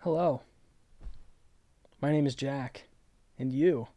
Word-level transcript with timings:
Hello. 0.00 0.42
My 2.00 2.12
name 2.12 2.26
is 2.26 2.36
Jack, 2.36 2.84
and 3.38 3.52
you 3.52 3.88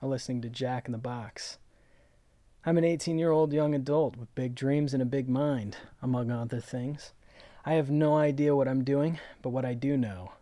are 0.00 0.08
listening 0.08 0.40
to 0.42 0.48
Jack 0.48 0.86
in 0.86 0.92
the 0.92 0.98
Box. 0.98 1.58
I'm 2.64 2.78
an 2.78 2.84
18 2.84 3.18
year 3.18 3.32
old 3.32 3.52
young 3.52 3.74
adult 3.74 4.16
with 4.16 4.34
big 4.34 4.54
dreams 4.54 4.94
and 4.94 5.02
a 5.02 5.06
big 5.06 5.28
mind, 5.28 5.76
among 6.00 6.30
other 6.30 6.60
things. 6.60 7.12
I 7.66 7.74
have 7.74 7.90
no 7.90 8.16
idea 8.16 8.56
what 8.56 8.68
I'm 8.68 8.84
doing, 8.84 9.18
but 9.42 9.50
what 9.50 9.64
I 9.64 9.74
do 9.74 9.96
know 9.96 10.32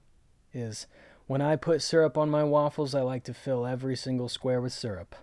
is 0.53 0.87
when 1.27 1.41
I 1.41 1.57
put 1.57 1.83
syrup 1.83 2.17
on 2.17 2.31
my 2.31 2.45
waffles, 2.45 2.95
I 2.95 3.01
like 3.01 3.25
to 3.25 3.35
fill 3.35 3.67
every 3.67 3.97
single 3.97 4.29
square 4.29 4.61
with 4.61 4.73
syrup. 4.73 5.17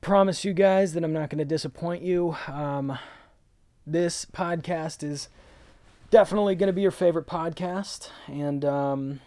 Promise 0.00 0.44
you 0.44 0.52
guys 0.52 0.94
that 0.94 1.04
I'm 1.04 1.12
not 1.12 1.30
going 1.30 1.38
to 1.38 1.44
disappoint 1.44 2.02
you. 2.02 2.34
Um, 2.48 2.98
this 3.86 4.24
podcast 4.24 5.04
is 5.04 5.28
definitely 6.12 6.54
going 6.54 6.68
to 6.68 6.74
be 6.74 6.82
your 6.82 6.90
favorite 6.90 7.26
podcast. 7.26 8.10
And 8.28 8.64
um, 8.64 9.20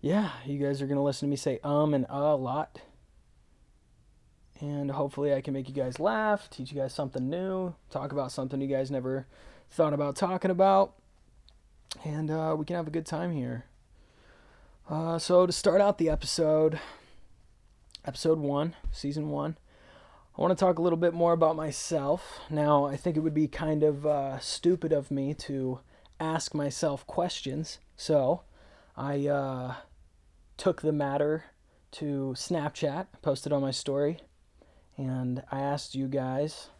yeah, 0.00 0.30
you 0.46 0.64
guys 0.64 0.80
are 0.80 0.86
going 0.86 0.96
to 0.96 1.02
listen 1.02 1.28
to 1.28 1.30
me 1.30 1.36
say 1.36 1.58
um 1.62 1.92
and 1.92 2.06
uh 2.06 2.14
a 2.14 2.36
lot. 2.36 2.80
And 4.60 4.90
hopefully, 4.90 5.32
I 5.34 5.40
can 5.40 5.54
make 5.54 5.68
you 5.68 5.74
guys 5.74 5.98
laugh, 5.98 6.48
teach 6.50 6.70
you 6.70 6.78
guys 6.78 6.92
something 6.92 7.30
new, 7.30 7.74
talk 7.90 8.12
about 8.12 8.30
something 8.30 8.60
you 8.60 8.68
guys 8.68 8.90
never 8.90 9.26
thought 9.70 9.94
about 9.94 10.16
talking 10.16 10.50
about. 10.50 10.92
And 12.04 12.30
uh, 12.30 12.54
we 12.58 12.66
can 12.66 12.76
have 12.76 12.86
a 12.86 12.90
good 12.90 13.06
time 13.06 13.32
here. 13.32 13.64
Uh, 14.88 15.18
so, 15.18 15.46
to 15.46 15.52
start 15.52 15.80
out 15.80 15.96
the 15.96 16.10
episode, 16.10 16.78
episode 18.04 18.38
one, 18.38 18.76
season 18.92 19.30
one, 19.30 19.56
I 20.40 20.42
want 20.42 20.58
to 20.58 20.64
talk 20.64 20.78
a 20.78 20.82
little 20.82 20.96
bit 20.96 21.12
more 21.12 21.34
about 21.34 21.54
myself. 21.54 22.40
Now, 22.48 22.86
I 22.86 22.96
think 22.96 23.18
it 23.18 23.20
would 23.20 23.34
be 23.34 23.46
kind 23.46 23.82
of 23.82 24.06
uh, 24.06 24.38
stupid 24.38 24.90
of 24.90 25.10
me 25.10 25.34
to 25.34 25.80
ask 26.18 26.54
myself 26.54 27.06
questions. 27.06 27.78
So, 27.94 28.40
I 28.96 29.26
uh, 29.26 29.74
took 30.56 30.80
the 30.80 30.92
matter 30.92 31.44
to 31.92 32.32
Snapchat, 32.38 33.08
posted 33.20 33.52
on 33.52 33.60
my 33.60 33.70
story, 33.70 34.20
and 34.96 35.42
I 35.52 35.60
asked 35.60 35.94
you 35.94 36.08
guys, 36.08 36.70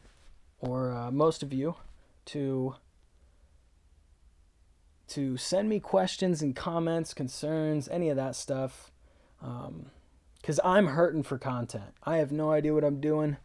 or 0.60 0.92
uh, 0.92 1.10
most 1.10 1.42
of 1.42 1.52
you, 1.52 1.74
to 2.26 2.76
to 5.08 5.36
send 5.36 5.68
me 5.68 5.80
questions 5.80 6.40
and 6.40 6.56
comments, 6.56 7.12
concerns, 7.12 7.90
any 7.90 8.08
of 8.08 8.16
that 8.16 8.36
stuff. 8.36 8.90
Because 9.38 10.60
I'm 10.64 10.86
hurting 10.86 11.24
for 11.24 11.36
content. 11.36 11.92
I 12.04 12.16
have 12.16 12.32
no 12.32 12.52
idea 12.52 12.72
what 12.72 12.84
I'm 12.84 13.02
doing. 13.02 13.36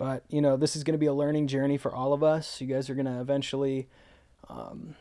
But, 0.00 0.24
you 0.30 0.40
know, 0.40 0.56
this 0.56 0.76
is 0.76 0.82
going 0.82 0.94
to 0.94 0.98
be 0.98 1.04
a 1.04 1.12
learning 1.12 1.46
journey 1.46 1.76
for 1.76 1.94
all 1.94 2.14
of 2.14 2.22
us. 2.22 2.58
You 2.58 2.66
guys 2.66 2.88
are 2.88 2.94
going 2.94 3.04
to 3.04 3.20
eventually, 3.20 3.86
um, 4.48 4.96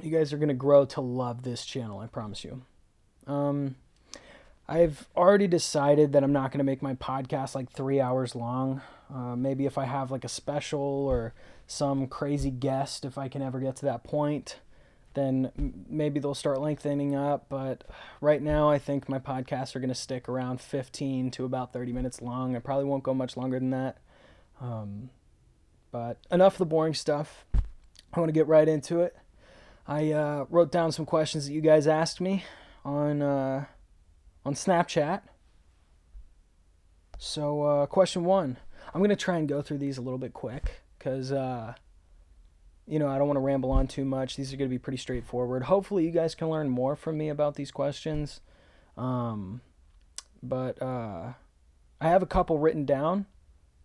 you 0.00 0.16
guys 0.16 0.32
are 0.32 0.36
going 0.36 0.46
to 0.46 0.54
grow 0.54 0.84
to 0.84 1.00
love 1.00 1.42
this 1.42 1.64
channel, 1.66 1.98
I 1.98 2.06
promise 2.06 2.44
you. 2.44 2.62
Um, 3.26 3.74
I've 4.68 5.08
already 5.16 5.48
decided 5.48 6.12
that 6.12 6.22
I'm 6.22 6.32
not 6.32 6.52
going 6.52 6.58
to 6.58 6.64
make 6.64 6.82
my 6.82 6.94
podcast 6.94 7.56
like 7.56 7.68
three 7.72 8.00
hours 8.00 8.36
long. 8.36 8.80
Uh, 9.12 9.34
maybe 9.34 9.66
if 9.66 9.76
I 9.76 9.86
have 9.86 10.12
like 10.12 10.24
a 10.24 10.28
special 10.28 10.78
or 10.80 11.34
some 11.66 12.06
crazy 12.06 12.52
guest, 12.52 13.04
if 13.04 13.18
I 13.18 13.26
can 13.26 13.42
ever 13.42 13.58
get 13.58 13.74
to 13.76 13.86
that 13.86 14.04
point, 14.04 14.60
then 15.16 15.84
maybe 15.88 16.20
they'll 16.20 16.34
start 16.34 16.60
lengthening 16.60 17.16
up. 17.16 17.46
But 17.48 17.82
right 18.20 18.40
now, 18.40 18.70
I 18.70 18.78
think 18.78 19.08
my 19.08 19.18
podcasts 19.18 19.74
are 19.74 19.80
going 19.80 19.88
to 19.88 19.94
stick 19.94 20.28
around 20.28 20.60
15 20.60 21.32
to 21.32 21.44
about 21.44 21.72
30 21.72 21.92
minutes 21.92 22.22
long. 22.22 22.54
I 22.54 22.60
probably 22.60 22.84
won't 22.84 23.02
go 23.02 23.12
much 23.12 23.36
longer 23.36 23.58
than 23.58 23.70
that. 23.70 23.98
Um, 24.60 25.10
but 25.90 26.18
enough 26.30 26.54
of 26.54 26.58
the 26.58 26.66
boring 26.66 26.94
stuff. 26.94 27.44
I 28.12 28.20
want 28.20 28.28
to 28.28 28.32
get 28.32 28.46
right 28.46 28.68
into 28.68 29.00
it. 29.00 29.16
I 29.88 30.12
uh, 30.12 30.46
wrote 30.50 30.70
down 30.70 30.92
some 30.92 31.06
questions 31.06 31.46
that 31.46 31.52
you 31.52 31.60
guys 31.60 31.86
asked 31.86 32.20
me 32.20 32.44
on 32.84 33.22
uh, 33.22 33.64
on 34.44 34.54
Snapchat. 34.54 35.22
So, 37.18 37.62
uh, 37.62 37.86
question 37.86 38.24
one. 38.24 38.58
I'm 38.92 39.00
going 39.00 39.10
to 39.10 39.16
try 39.16 39.38
and 39.38 39.48
go 39.48 39.62
through 39.62 39.78
these 39.78 39.98
a 39.98 40.02
little 40.02 40.18
bit 40.18 40.32
quick 40.32 40.82
because, 40.98 41.32
uh, 41.32 41.74
you 42.86 42.98
know, 42.98 43.08
I 43.08 43.18
don't 43.18 43.26
want 43.26 43.36
to 43.36 43.42
ramble 43.42 43.70
on 43.70 43.88
too 43.88 44.04
much. 44.04 44.36
These 44.36 44.52
are 44.52 44.56
going 44.56 44.70
to 44.70 44.74
be 44.74 44.78
pretty 44.78 44.98
straightforward. 44.98 45.64
Hopefully, 45.64 46.04
you 46.04 46.12
guys 46.12 46.34
can 46.34 46.48
learn 46.48 46.68
more 46.68 46.94
from 46.94 47.18
me 47.18 47.28
about 47.28 47.56
these 47.56 47.70
questions. 47.70 48.40
Um, 48.96 49.60
but 50.42 50.80
uh, 50.80 51.32
I 52.00 52.08
have 52.08 52.22
a 52.22 52.26
couple 52.26 52.58
written 52.58 52.84
down 52.84 53.26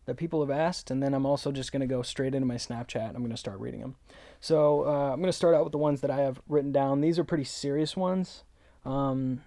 that 0.06 0.18
people 0.18 0.42
have 0.42 0.52
asked, 0.52 0.92
and 0.92 1.02
then 1.02 1.14
I'm 1.14 1.26
also 1.26 1.52
just 1.52 1.72
going 1.72 1.82
to 1.82 1.88
go 1.88 2.02
straight 2.02 2.36
into 2.36 2.48
my 2.48 2.56
Snapchat. 2.56 3.10
I'm 3.10 3.22
going 3.22 3.32
to 3.32 3.38
start 3.38 3.60
reading 3.60 3.82
them. 3.82 3.96
So, 4.40 4.86
uh, 4.86 5.14
I'm 5.14 5.20
going 5.20 5.32
to 5.32 5.34
start 5.34 5.56
out 5.56 5.64
with 5.64 5.72
the 5.72 5.78
ones 5.78 6.02
that 6.02 6.12
I 6.12 6.18
have 6.18 6.42
written 6.48 6.72
down. 6.72 7.02
These 7.02 7.18
are 7.18 7.24
pretty 7.24 7.44
serious 7.44 7.98
ones. 7.98 8.44
Um, 8.86 9.42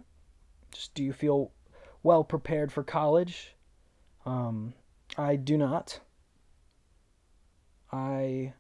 just 0.73 0.95
do 0.95 1.05
you 1.05 1.13
feel 1.13 1.53
well 2.03 2.25
prepared 2.25 2.73
for 2.73 2.83
college? 2.83 3.55
Um, 4.27 4.75
I 5.17 5.37
do 5.37 5.57
not. 5.57 6.01
I 7.93 8.55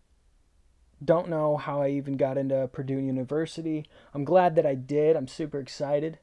don't 1.04 1.28
know 1.28 1.56
how 1.56 1.82
I 1.82 1.90
even 1.90 2.16
got 2.16 2.38
into 2.38 2.68
Purdue 2.68 2.98
University. 2.98 3.86
I'm 4.12 4.24
glad 4.24 4.56
that 4.56 4.66
I 4.66 4.74
did. 4.74 5.16
I'm 5.16 5.28
super 5.28 5.58
excited. 5.58 6.18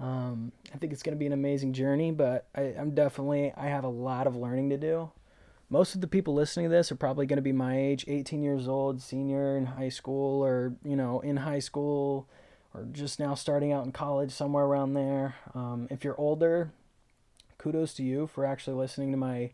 Um, 0.00 0.52
I 0.72 0.78
think 0.78 0.92
it's 0.92 1.02
going 1.02 1.14
to 1.14 1.18
be 1.18 1.26
an 1.26 1.32
amazing 1.32 1.72
journey, 1.72 2.10
but 2.10 2.48
I, 2.54 2.74
I'm 2.78 2.94
definitely, 2.94 3.52
I 3.56 3.66
have 3.66 3.84
a 3.84 3.88
lot 3.88 4.26
of 4.26 4.36
learning 4.36 4.70
to 4.70 4.76
do. 4.76 5.10
Most 5.70 5.94
of 5.94 6.00
the 6.00 6.06
people 6.06 6.34
listening 6.34 6.66
to 6.66 6.70
this 6.70 6.92
are 6.92 6.96
probably 6.96 7.26
going 7.26 7.36
to 7.36 7.42
be 7.42 7.52
my 7.52 7.78
age, 7.78 8.04
18 8.06 8.42
years 8.42 8.68
old, 8.68 9.00
senior 9.00 9.56
in 9.56 9.66
high 9.66 9.88
school, 9.88 10.44
or, 10.44 10.74
you 10.84 10.96
know, 10.96 11.20
in 11.20 11.38
high 11.38 11.58
school, 11.58 12.28
or 12.74 12.84
just 12.92 13.18
now 13.18 13.34
starting 13.34 13.72
out 13.72 13.84
in 13.84 13.92
college, 13.92 14.30
somewhere 14.30 14.64
around 14.64 14.94
there. 14.94 15.36
Um, 15.54 15.88
if 15.90 16.04
you're 16.04 16.20
older, 16.20 16.70
kudos 17.58 17.94
to 17.94 18.02
you 18.02 18.26
for 18.26 18.44
actually 18.44 18.76
listening 18.76 19.10
to 19.12 19.16
my 19.16 19.52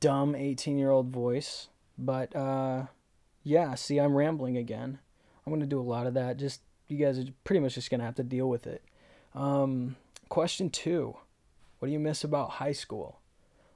dumb 0.00 0.34
18 0.34 0.78
year 0.78 0.90
old 0.90 1.08
voice. 1.08 1.68
But 1.98 2.34
uh, 2.34 2.84
yeah, 3.44 3.74
see, 3.74 3.98
I'm 3.98 4.14
rambling 4.14 4.56
again. 4.56 4.98
I'm 5.46 5.50
going 5.50 5.60
to 5.60 5.66
do 5.66 5.80
a 5.80 5.82
lot 5.82 6.06
of 6.06 6.14
that. 6.14 6.38
Just, 6.38 6.62
you 6.88 6.96
guys 6.96 7.18
are 7.18 7.26
pretty 7.44 7.60
much 7.60 7.74
just 7.74 7.90
going 7.90 8.00
to 8.00 8.06
have 8.06 8.16
to 8.16 8.24
deal 8.24 8.48
with 8.48 8.66
it. 8.66 8.82
Um, 9.34 9.96
question 10.28 10.70
two 10.70 11.16
What 11.78 11.86
do 11.86 11.92
you 11.92 12.00
miss 12.00 12.24
about 12.24 12.50
high 12.52 12.72
school? 12.72 13.20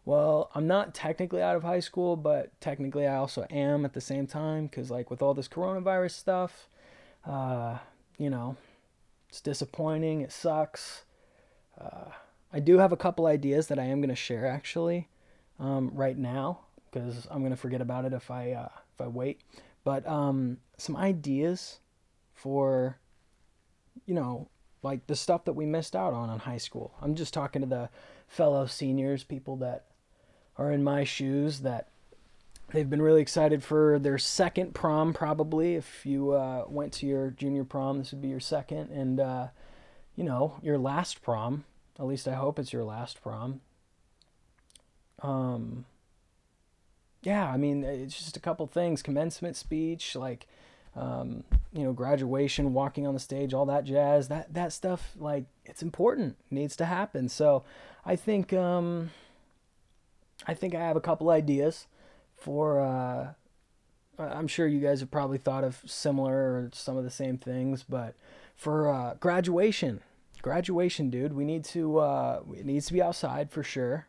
Well, 0.05 0.51
I'm 0.55 0.67
not 0.67 0.95
technically 0.95 1.43
out 1.43 1.55
of 1.55 1.63
high 1.63 1.81
school, 1.81 2.17
but 2.17 2.59
technically 2.63 3.07
I 3.07 3.17
also 3.17 3.47
am 3.51 3.85
at 3.85 3.93
the 3.93 4.01
same 4.01 4.27
time 4.27 4.67
because, 4.67 4.91
like, 4.91 5.11
with 5.11 5.21
all 5.21 5.35
this 5.35 5.49
coronavirus 5.49 6.13
stuff, 6.13 6.71
uh, 7.27 7.77
you 8.17 8.31
know, 8.31 8.57
it's 9.29 9.43
disappointing. 9.43 10.23
It 10.23 10.33
sucks. 10.33 11.03
Uh, 11.79 12.11
I 12.51 12.61
do 12.61 12.79
have 12.79 12.93
a 12.93 12.97
couple 12.97 13.27
ideas 13.27 13.67
that 13.67 13.79
I 13.79 13.85
am 13.85 14.01
going 14.01 14.09
to 14.09 14.17
share 14.17 14.47
actually 14.47 15.09
um, 15.61 15.91
right 15.93 16.17
now 16.17 16.61
because 16.91 17.27
I'm 17.31 17.41
going 17.41 17.51
to 17.51 17.57
forget 17.57 17.83
about 17.83 18.07
it 18.07 18.15
if 18.15 18.31
I 18.31 18.53
uh, 18.53 18.69
if 18.99 19.05
I 19.05 19.09
wait. 19.09 19.41
But 19.85 20.07
um, 20.07 20.59
some 20.77 20.97
ideas 20.97 21.81
for 22.35 22.99
you 24.07 24.15
know 24.15 24.49
like 24.83 25.07
the 25.07 25.17
stuff 25.17 25.45
that 25.45 25.55
we 25.55 25.67
missed 25.67 25.97
out 25.97 26.13
on 26.13 26.31
in 26.31 26.39
high 26.41 26.59
school. 26.59 26.95
I'm 27.01 27.15
just 27.15 27.35
talking 27.35 27.63
to 27.63 27.69
the 27.69 27.91
fellow 28.29 28.67
seniors, 28.67 29.25
people 29.25 29.57
that 29.57 29.87
are 30.57 30.73
in 30.73 30.85
my 30.85 31.05
shoes 31.05 31.61
that 31.61 31.89
they've 32.73 32.91
been 32.91 33.03
really 33.03 33.23
excited 33.23 33.63
for 33.63 33.99
their 33.99 34.19
second 34.19 34.75
prom 34.75 35.15
probably 35.15 35.75
if 35.77 36.05
you 36.05 36.33
uh, 36.33 36.65
went 36.69 36.93
to 36.93 37.07
your 37.07 37.31
junior 37.31 37.65
prom 37.65 37.99
this 37.99 38.13
would 38.13 38.21
be 38.21 38.29
your 38.29 38.41
second 38.41 38.91
and 38.91 39.21
uh, 39.21 39.47
you 40.17 40.25
know 40.25 40.59
your 40.63 40.77
last 40.77 41.23
prom 41.23 41.65
at 41.99 42.07
least 42.07 42.29
i 42.29 42.35
hope 42.35 42.59
it's 42.59 42.73
your 42.73 42.85
last 42.85 43.23
prom 43.23 43.61
um 45.23 45.87
yeah 47.23 47.51
i 47.51 47.57
mean 47.57 47.85
it's 47.85 48.17
just 48.17 48.37
a 48.37 48.41
couple 48.41 48.67
things 48.67 49.03
commencement 49.03 49.57
speech 49.57 50.15
like 50.15 50.47
um, 50.97 51.45
you 51.73 51.85
know 51.85 51.93
graduation 51.93 52.73
walking 52.73 53.07
on 53.07 53.15
the 53.15 53.21
stage 53.21 53.55
all 53.55 53.67
that 53.67 53.85
jazz. 53.85 54.29
That 54.29 54.53
that 54.55 54.73
stuff 54.73 55.15
like 55.19 55.45
it's 55.65 55.83
important 55.83 56.37
needs 56.51 56.77
to 56.77 56.87
happen. 56.87 57.29
So 57.29 57.63
i 58.05 58.17
think 58.17 58.53
um 58.53 59.11
i 60.47 60.55
think 60.55 60.75
i 60.75 60.81
have 60.81 60.97
a 60.97 61.01
couple 61.01 61.31
ideas 61.31 61.87
for 62.37 62.81
uh 62.81 63.33
i'm 64.19 64.49
sure 64.49 64.67
you 64.67 64.81
guys 64.81 65.01
have 65.01 65.11
probably 65.11 65.37
thought 65.39 65.65
of 65.65 65.83
similar 65.85 66.33
or 66.33 66.71
some 66.73 66.97
of 66.97 67.05
the 67.05 67.11
same 67.11 67.37
things 67.37 67.85
but 67.89 68.15
for 68.57 68.89
uh 68.89 69.15
graduation 69.21 70.01
graduation 70.41 71.11
dude 71.11 71.33
we 71.33 71.45
need 71.45 71.65
to 71.65 71.99
uh 71.99 72.41
it 72.55 72.65
needs 72.65 72.87
to 72.87 72.93
be 72.93 73.03
outside 73.03 73.51
for 73.51 73.63
sure. 73.63 74.07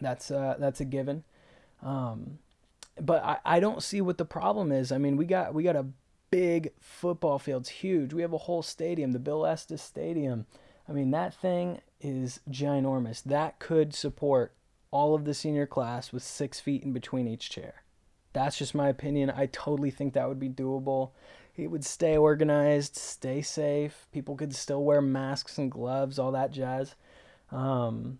That's 0.00 0.30
uh 0.30 0.56
that's 0.58 0.80
a 0.80 0.84
given 0.84 1.24
um 1.82 2.38
but 3.00 3.22
I, 3.22 3.38
I 3.44 3.60
don't 3.60 3.82
see 3.82 4.00
what 4.00 4.18
the 4.18 4.24
problem 4.24 4.72
is. 4.72 4.92
I 4.92 4.98
mean, 4.98 5.16
we 5.16 5.24
got 5.24 5.54
we 5.54 5.62
got 5.62 5.76
a 5.76 5.86
big 6.30 6.72
football 6.80 7.38
field. 7.38 7.62
It's 7.62 7.70
huge. 7.70 8.12
We 8.12 8.22
have 8.22 8.32
a 8.32 8.38
whole 8.38 8.62
stadium, 8.62 9.12
the 9.12 9.18
Bill 9.18 9.46
Estes 9.46 9.82
Stadium. 9.82 10.46
I 10.88 10.92
mean, 10.92 11.10
that 11.10 11.34
thing 11.34 11.80
is 12.00 12.40
ginormous. 12.50 13.22
That 13.22 13.58
could 13.58 13.94
support 13.94 14.54
all 14.90 15.14
of 15.14 15.24
the 15.24 15.34
senior 15.34 15.66
class 15.66 16.12
with 16.12 16.22
six 16.22 16.60
feet 16.60 16.82
in 16.82 16.92
between 16.92 17.28
each 17.28 17.50
chair. 17.50 17.82
That's 18.32 18.56
just 18.56 18.74
my 18.74 18.88
opinion. 18.88 19.30
I 19.30 19.46
totally 19.46 19.90
think 19.90 20.14
that 20.14 20.28
would 20.28 20.40
be 20.40 20.48
doable. 20.48 21.10
It 21.56 21.70
would 21.70 21.84
stay 21.84 22.16
organized, 22.16 22.96
stay 22.96 23.42
safe. 23.42 24.06
People 24.12 24.36
could 24.36 24.54
still 24.54 24.84
wear 24.84 25.02
masks 25.02 25.58
and 25.58 25.70
gloves, 25.70 26.18
all 26.18 26.32
that 26.32 26.52
jazz. 26.52 26.94
Um, 27.50 28.18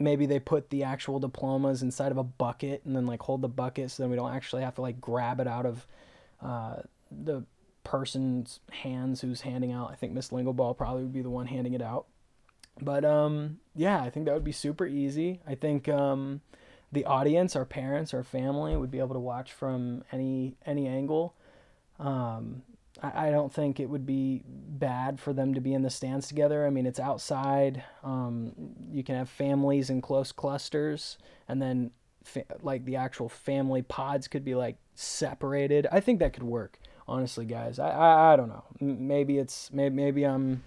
maybe 0.00 0.26
they 0.26 0.40
put 0.40 0.70
the 0.70 0.82
actual 0.82 1.20
diplomas 1.20 1.82
inside 1.82 2.10
of 2.10 2.18
a 2.18 2.24
bucket 2.24 2.82
and 2.84 2.96
then 2.96 3.06
like 3.06 3.20
hold 3.22 3.42
the 3.42 3.48
bucket 3.48 3.90
so 3.90 4.02
then 4.02 4.10
we 4.10 4.16
don't 4.16 4.34
actually 4.34 4.62
have 4.62 4.74
to 4.74 4.80
like 4.80 5.00
grab 5.00 5.38
it 5.40 5.46
out 5.46 5.66
of 5.66 5.86
uh, 6.42 6.76
the 7.10 7.44
person's 7.84 8.60
hands 8.70 9.20
who's 9.20 9.42
handing 9.42 9.72
out. 9.72 9.90
I 9.90 9.94
think 9.94 10.12
Miss 10.12 10.30
Lingleball 10.30 10.76
probably 10.76 11.02
would 11.02 11.12
be 11.12 11.22
the 11.22 11.30
one 11.30 11.46
handing 11.46 11.74
it 11.74 11.82
out. 11.82 12.06
But 12.80 13.04
um, 13.04 13.58
yeah, 13.74 14.00
I 14.00 14.10
think 14.10 14.26
that 14.26 14.34
would 14.34 14.44
be 14.44 14.52
super 14.52 14.86
easy. 14.86 15.40
I 15.46 15.54
think 15.54 15.88
um, 15.88 16.40
the 16.92 17.04
audience, 17.04 17.54
our 17.54 17.64
parents, 17.64 18.14
our 18.14 18.22
family, 18.22 18.76
would 18.76 18.90
be 18.90 18.98
able 18.98 19.14
to 19.14 19.20
watch 19.20 19.52
from 19.52 20.04
any 20.12 20.56
any 20.64 20.86
angle. 20.86 21.34
Um, 21.98 22.62
I, 23.02 23.30
don't 23.30 23.52
think 23.52 23.80
it 23.80 23.88
would 23.88 24.06
be 24.06 24.42
bad 24.46 25.20
for 25.20 25.32
them 25.32 25.54
to 25.54 25.60
be 25.60 25.72
in 25.72 25.82
the 25.82 25.90
stands 25.90 26.28
together. 26.28 26.66
I 26.66 26.70
mean, 26.70 26.86
it's 26.86 27.00
outside. 27.00 27.82
Um, 28.02 28.52
you 28.90 29.02
can 29.02 29.14
have 29.14 29.28
families 29.28 29.90
in 29.90 30.00
close 30.00 30.32
clusters, 30.32 31.18
and 31.48 31.60
then 31.60 31.92
fa- 32.24 32.44
like 32.62 32.84
the 32.84 32.96
actual 32.96 33.28
family 33.28 33.82
pods 33.82 34.28
could 34.28 34.44
be 34.44 34.54
like 34.54 34.76
separated. 34.94 35.86
I 35.90 36.00
think 36.00 36.18
that 36.20 36.32
could 36.32 36.42
work. 36.42 36.78
Honestly, 37.08 37.44
guys, 37.44 37.78
I 37.78 37.90
I, 37.90 38.32
I 38.32 38.36
don't 38.36 38.48
know. 38.48 38.64
Maybe 38.80 39.38
it's 39.38 39.72
maybe 39.72 39.94
maybe 39.94 40.24
I'm 40.24 40.62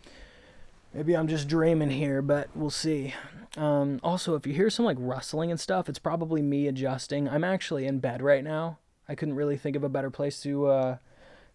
maybe 0.94 1.16
I'm 1.16 1.28
just 1.28 1.48
dreaming 1.48 1.92
here, 1.92 2.22
but 2.22 2.50
we'll 2.56 2.70
see. 2.70 3.14
Um, 3.56 4.00
also, 4.04 4.36
if 4.36 4.48
you 4.48 4.54
hear 4.54 4.70
some 4.70 4.86
like 4.86 4.98
rustling 5.00 5.52
and 5.52 5.60
stuff, 5.60 5.88
it's 5.88 6.00
probably 6.00 6.42
me 6.42 6.68
adjusting. 6.68 7.30
I'm 7.30 7.44
actually 7.44 7.86
in 7.86 8.00
bed 8.00 8.22
right 8.22 8.44
now. 8.44 8.80
I 9.08 9.16
couldn't 9.16 9.36
really 9.36 9.58
think 9.58 9.76
of 9.76 9.84
a 9.84 9.90
better 9.90 10.10
place 10.10 10.42
to 10.42 10.68
uh, 10.68 10.98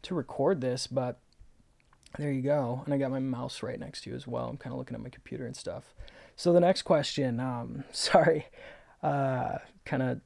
to 0.03 0.15
record 0.15 0.61
this, 0.61 0.87
but 0.87 1.21
there 2.19 2.33
you 2.33 2.43
go. 2.43 2.83
And 2.85 2.95
I 2.95 2.99
got 2.99 3.11
my 3.11 3.19
mouse 3.19 3.62
right 3.62 3.79
next 3.79 4.03
to 4.03 4.11
you 4.11 4.17
as 4.17 4.27
well. 4.27 4.49
I'm 4.49 4.56
kind 4.56 4.73
of 4.73 4.79
looking 4.79 4.95
at 4.95 5.03
my 5.03 5.11
computer 5.11 5.47
and 5.47 5.56
stuff. 5.56 5.95
So 6.37 6.53
the 6.53 6.61
next 6.61 6.83
question, 6.83 7.41
um, 7.41 7.85
sorry, 7.93 8.47
uh, 9.03 9.59
kind 9.85 10.03
of 10.03 10.21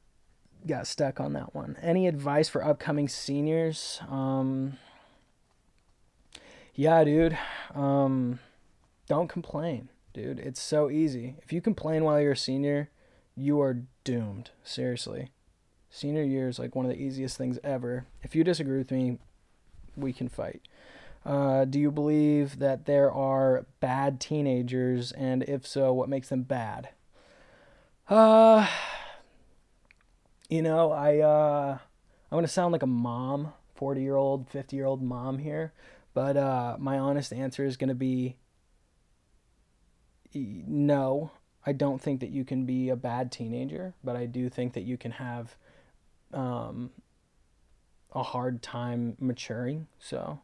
got 0.67 0.87
stuck 0.87 1.21
on 1.21 1.33
that 1.33 1.55
one. 1.55 1.77
Any 1.83 2.07
advice 2.07 2.49
for 2.49 2.65
upcoming 2.65 3.09
seniors? 3.09 4.01
Um, 4.09 4.79
yeah, 6.75 7.03
dude. 7.05 7.37
Um, 7.75 8.39
don't 9.09 9.29
complain, 9.29 9.89
dude. 10.13 10.39
It's 10.39 10.61
so 10.61 10.91
easy. 10.91 11.37
If 11.43 11.53
you 11.53 11.61
complain 11.61 12.05
while 12.05 12.21
you're 12.21 12.33
a 12.33 12.37
senior, 12.37 12.91
you 13.35 13.61
are 13.61 13.83
doomed. 14.05 14.51
Seriously. 14.63 15.31
Senior 15.91 16.23
year 16.23 16.49
is 16.49 16.59
like 16.59 16.75
one 16.75 16.87
of 16.87 16.91
the 16.91 17.03
easiest 17.03 17.37
things 17.37 17.59
ever. 17.63 18.07
If 18.23 18.35
you 18.35 18.45
disagree 18.45 18.79
with 18.79 18.91
me, 18.91 19.19
we 19.97 20.13
can 20.13 20.29
fight. 20.29 20.63
Uh, 21.25 21.65
do 21.65 21.79
you 21.79 21.91
believe 21.91 22.59
that 22.59 22.87
there 22.87 23.11
are 23.11 23.67
bad 23.81 24.21
teenagers, 24.21 25.13
and 25.13 25.43
if 25.45 25.67
so, 25.67 25.93
what 25.93 26.09
makes 26.09 26.29
them 26.29 26.43
bad? 26.43 26.89
Uh, 28.09 28.67
you 30.49 30.63
know, 30.63 30.91
I 30.91 31.19
uh, 31.19 31.79
I'm 32.31 32.37
gonna 32.37 32.49
sound 32.49 32.73
like 32.73 32.83
a 32.83 32.89
mom, 32.89 33.53
forty 33.75 34.03
year 34.03 34.17
old, 34.17 34.49
fifty 34.49 34.77
year 34.77 34.87
old 34.87 35.01
mom 35.01 35.39
here, 35.39 35.73
but 36.13 36.37
uh, 36.37 36.77
my 36.79 36.99
honest 36.99 37.33
answer 37.33 37.65
is 37.65 37.77
gonna 37.77 37.95
be 37.95 38.37
no. 40.35 41.31
I 41.65 41.73
don't 41.73 42.03
think 42.03 42.19
that 42.21 42.31
you 42.31 42.45
can 42.45 42.67
be 42.67 42.89
a 42.89 42.97
bad 42.97 43.31
teenager, 43.31 43.95
but 44.03 44.17
I 44.17 44.27
do 44.27 44.49
think 44.49 44.73
that 44.73 44.83
you 44.83 44.97
can 44.97 45.13
have 45.13 45.55
um, 46.35 46.91
a 48.13 48.23
hard 48.23 48.63
time 48.63 49.17
maturing. 49.19 49.87
So 49.99 50.41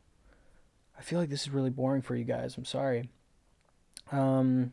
I 0.98 1.02
feel 1.02 1.18
like 1.18 1.28
this 1.28 1.42
is 1.42 1.50
really 1.50 1.70
boring 1.70 2.02
for 2.02 2.16
you 2.16 2.24
guys. 2.24 2.56
I'm 2.56 2.64
sorry. 2.64 3.08
Um, 4.10 4.72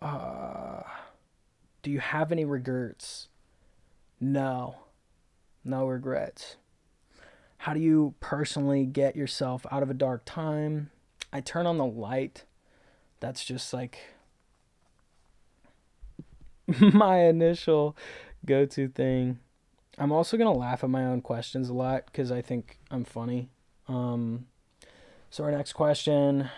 uh, 0.00 0.82
do 1.82 1.90
you 1.90 2.00
have 2.00 2.32
any 2.32 2.44
regrets? 2.44 3.28
No. 4.20 4.76
No 5.64 5.86
regrets. 5.86 6.56
How 7.58 7.74
do 7.74 7.80
you 7.80 8.14
personally 8.20 8.84
get 8.84 9.16
yourself 9.16 9.66
out 9.70 9.82
of 9.82 9.90
a 9.90 9.94
dark 9.94 10.22
time? 10.24 10.90
I 11.32 11.40
turn 11.40 11.66
on 11.66 11.78
the 11.78 11.84
light. 11.84 12.44
That's 13.20 13.44
just 13.44 13.72
like 13.72 13.98
my 16.80 17.24
initial 17.24 17.96
go 18.44 18.66
to 18.66 18.88
thing. 18.88 19.38
I'm 19.98 20.12
also 20.12 20.36
gonna 20.36 20.52
laugh 20.52 20.84
at 20.84 20.90
my 20.90 21.04
own 21.04 21.22
questions 21.22 21.68
a 21.68 21.74
lot 21.74 22.06
because 22.06 22.30
I 22.30 22.42
think 22.42 22.78
I'm 22.90 23.04
funny. 23.04 23.50
Um, 23.88 24.46
so 25.30 25.44
our 25.44 25.50
next 25.50 25.72
question, 25.72 26.50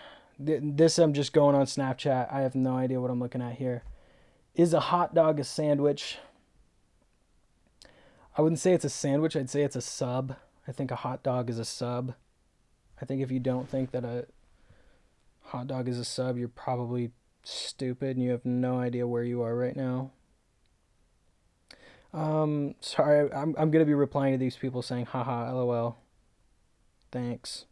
th- 0.44 0.60
this 0.62 0.98
I'm 0.98 1.12
just 1.12 1.32
going 1.32 1.54
on 1.54 1.66
Snapchat. 1.66 2.32
I 2.32 2.40
have 2.40 2.54
no 2.54 2.76
idea 2.76 3.00
what 3.00 3.10
I'm 3.10 3.20
looking 3.20 3.42
at 3.42 3.54
here. 3.54 3.84
Is 4.54 4.72
a 4.72 4.80
hot 4.80 5.14
dog 5.14 5.38
a 5.38 5.44
sandwich? 5.44 6.18
I 8.36 8.42
wouldn't 8.42 8.60
say 8.60 8.72
it's 8.72 8.84
a 8.84 8.90
sandwich. 8.90 9.36
I'd 9.36 9.50
say 9.50 9.62
it's 9.62 9.76
a 9.76 9.80
sub. 9.80 10.36
I 10.66 10.72
think 10.72 10.90
a 10.90 10.96
hot 10.96 11.22
dog 11.22 11.48
is 11.48 11.58
a 11.58 11.64
sub. 11.64 12.14
I 13.00 13.04
think 13.04 13.22
if 13.22 13.30
you 13.30 13.40
don't 13.40 13.68
think 13.68 13.92
that 13.92 14.04
a 14.04 14.26
hot 15.42 15.66
dog 15.66 15.88
is 15.88 15.98
a 15.98 16.04
sub, 16.04 16.36
you're 16.36 16.48
probably 16.48 17.12
stupid 17.42 18.16
and 18.16 18.24
you 18.24 18.30
have 18.30 18.44
no 18.44 18.78
idea 18.78 19.06
where 19.06 19.22
you 19.22 19.42
are 19.42 19.56
right 19.56 19.76
now. 19.76 20.10
Um, 22.12 22.74
sorry, 22.80 23.30
I'm 23.32 23.54
I'm 23.58 23.70
gonna 23.70 23.84
be 23.84 23.94
replying 23.94 24.32
to 24.32 24.38
these 24.38 24.56
people 24.56 24.82
saying, 24.82 25.06
haha, 25.06 25.52
lol. 25.52 25.98
Thanks. 27.10 27.66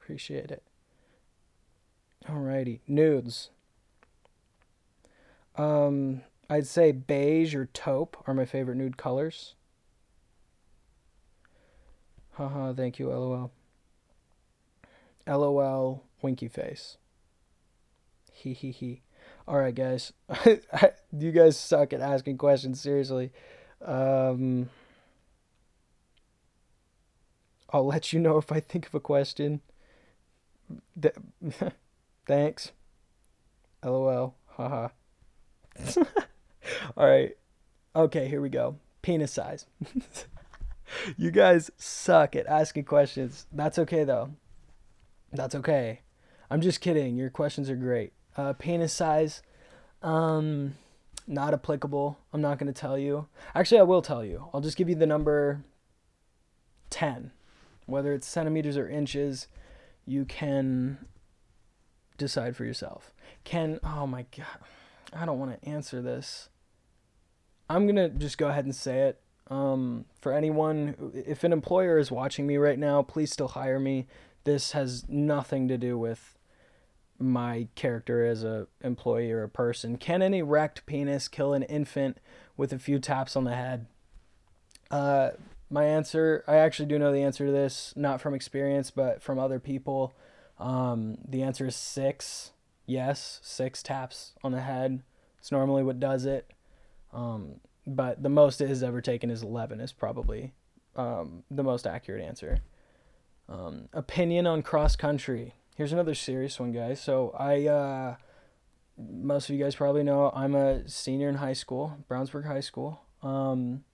Appreciate 0.00 0.50
it. 0.50 0.62
Alrighty, 2.26 2.80
nudes. 2.86 3.50
Um, 5.56 6.22
I'd 6.48 6.66
say 6.66 6.92
beige 6.92 7.54
or 7.54 7.66
taupe 7.66 8.16
are 8.26 8.34
my 8.34 8.44
favorite 8.44 8.76
nude 8.76 8.96
colors. 8.96 9.54
Haha, 12.32 12.72
thank 12.72 12.98
you, 12.98 13.08
lol. 13.08 13.50
LOL, 15.26 16.04
winky 16.22 16.48
face. 16.48 16.96
Hee 18.32 18.54
hee 18.54 18.70
hee. 18.70 19.02
All 19.48 19.56
right, 19.56 19.74
guys. 19.74 20.12
you 21.10 21.32
guys 21.32 21.56
suck 21.56 21.94
at 21.94 22.02
asking 22.02 22.36
questions. 22.36 22.82
Seriously. 22.82 23.32
Um, 23.82 24.68
I'll 27.70 27.86
let 27.86 28.12
you 28.12 28.20
know 28.20 28.36
if 28.36 28.52
I 28.52 28.60
think 28.60 28.86
of 28.86 28.94
a 28.94 29.00
question. 29.00 29.62
Thanks. 32.26 32.72
LOL. 33.82 34.34
Haha. 34.48 34.88
All 36.98 37.06
right. 37.06 37.34
Okay, 37.96 38.28
here 38.28 38.42
we 38.42 38.50
go. 38.50 38.76
Penis 39.00 39.32
size. 39.32 39.64
you 41.16 41.30
guys 41.30 41.70
suck 41.78 42.36
at 42.36 42.46
asking 42.46 42.84
questions. 42.84 43.46
That's 43.50 43.78
okay, 43.78 44.04
though. 44.04 44.28
That's 45.32 45.54
okay. 45.54 46.00
I'm 46.50 46.60
just 46.60 46.82
kidding. 46.82 47.16
Your 47.16 47.30
questions 47.30 47.70
are 47.70 47.76
great. 47.76 48.12
Uh, 48.38 48.52
penis 48.52 48.92
size, 48.92 49.42
um, 50.00 50.76
not 51.26 51.52
applicable. 51.52 52.16
I'm 52.32 52.40
not 52.40 52.58
going 52.58 52.72
to 52.72 52.80
tell 52.80 52.96
you. 52.96 53.26
Actually, 53.52 53.80
I 53.80 53.82
will 53.82 54.00
tell 54.00 54.24
you. 54.24 54.48
I'll 54.54 54.60
just 54.60 54.76
give 54.76 54.88
you 54.88 54.94
the 54.94 55.06
number 55.06 55.64
10. 56.90 57.32
Whether 57.86 58.12
it's 58.12 58.28
centimeters 58.28 58.76
or 58.76 58.88
inches, 58.88 59.48
you 60.06 60.24
can 60.24 60.98
decide 62.16 62.54
for 62.54 62.64
yourself. 62.64 63.12
Can, 63.42 63.80
oh 63.82 64.06
my 64.06 64.24
God, 64.36 64.46
I 65.12 65.26
don't 65.26 65.40
want 65.40 65.60
to 65.60 65.68
answer 65.68 66.00
this. 66.00 66.48
I'm 67.68 67.86
going 67.86 67.96
to 67.96 68.08
just 68.08 68.38
go 68.38 68.48
ahead 68.48 68.64
and 68.64 68.74
say 68.74 69.00
it. 69.00 69.20
Um, 69.48 70.04
for 70.20 70.32
anyone, 70.32 71.22
if 71.26 71.42
an 71.42 71.52
employer 71.52 71.98
is 71.98 72.12
watching 72.12 72.46
me 72.46 72.56
right 72.56 72.78
now, 72.78 73.02
please 73.02 73.32
still 73.32 73.48
hire 73.48 73.80
me. 73.80 74.06
This 74.44 74.72
has 74.72 75.08
nothing 75.08 75.66
to 75.68 75.76
do 75.76 75.98
with 75.98 76.37
my 77.18 77.68
character 77.74 78.24
as 78.24 78.44
a 78.44 78.66
employee 78.82 79.32
or 79.32 79.42
a 79.42 79.48
person. 79.48 79.96
Can 79.96 80.22
an 80.22 80.34
erect 80.34 80.86
penis 80.86 81.28
kill 81.28 81.52
an 81.52 81.64
infant 81.64 82.18
with 82.56 82.72
a 82.72 82.78
few 82.78 82.98
taps 82.98 83.36
on 83.36 83.44
the 83.44 83.54
head? 83.54 83.86
Uh, 84.90 85.30
my 85.70 85.84
answer, 85.84 86.44
I 86.46 86.56
actually 86.56 86.86
do 86.86 86.98
know 86.98 87.12
the 87.12 87.22
answer 87.22 87.46
to 87.46 87.52
this, 87.52 87.92
not 87.96 88.20
from 88.20 88.34
experience, 88.34 88.90
but 88.90 89.22
from 89.22 89.38
other 89.38 89.58
people. 89.58 90.14
Um, 90.58 91.18
the 91.26 91.42
answer 91.42 91.66
is 91.66 91.76
six. 91.76 92.52
Yes, 92.86 93.40
six 93.42 93.82
taps 93.82 94.32
on 94.42 94.52
the 94.52 94.62
head. 94.62 95.02
It's 95.38 95.52
normally 95.52 95.82
what 95.82 96.00
does 96.00 96.24
it. 96.24 96.50
Um, 97.12 97.60
but 97.86 98.22
the 98.22 98.28
most 98.28 98.60
it 98.60 98.68
has 98.68 98.82
ever 98.82 99.00
taken 99.00 99.30
is 99.30 99.42
11, 99.42 99.80
is 99.80 99.92
probably 99.92 100.52
um, 100.96 101.42
the 101.50 101.62
most 101.62 101.86
accurate 101.86 102.22
answer. 102.22 102.58
Um, 103.48 103.88
opinion 103.92 104.46
on 104.46 104.62
cross 104.62 104.96
country. 104.96 105.54
Here's 105.78 105.92
another 105.92 106.16
serious 106.16 106.58
one, 106.58 106.72
guys. 106.72 107.00
So 107.00 107.30
I, 107.38 107.68
uh, 107.68 108.16
most 108.98 109.48
of 109.48 109.54
you 109.54 109.62
guys 109.62 109.76
probably 109.76 110.02
know 110.02 110.32
I'm 110.34 110.56
a 110.56 110.88
senior 110.88 111.28
in 111.28 111.36
high 111.36 111.52
school, 111.52 111.98
Brownsburg 112.10 112.46
High 112.46 112.58
School. 112.58 113.00
Um, 113.22 113.84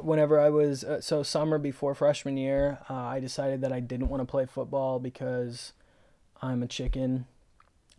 whenever 0.00 0.40
I 0.40 0.50
was 0.50 0.82
uh, 0.82 1.00
so 1.00 1.22
summer 1.22 1.56
before 1.56 1.94
freshman 1.94 2.36
year, 2.36 2.78
uh, 2.90 2.94
I 2.94 3.20
decided 3.20 3.60
that 3.60 3.72
I 3.72 3.78
didn't 3.78 4.08
want 4.08 4.22
to 4.22 4.24
play 4.26 4.44
football 4.44 4.98
because 4.98 5.72
I'm 6.42 6.64
a 6.64 6.66
chicken 6.66 7.26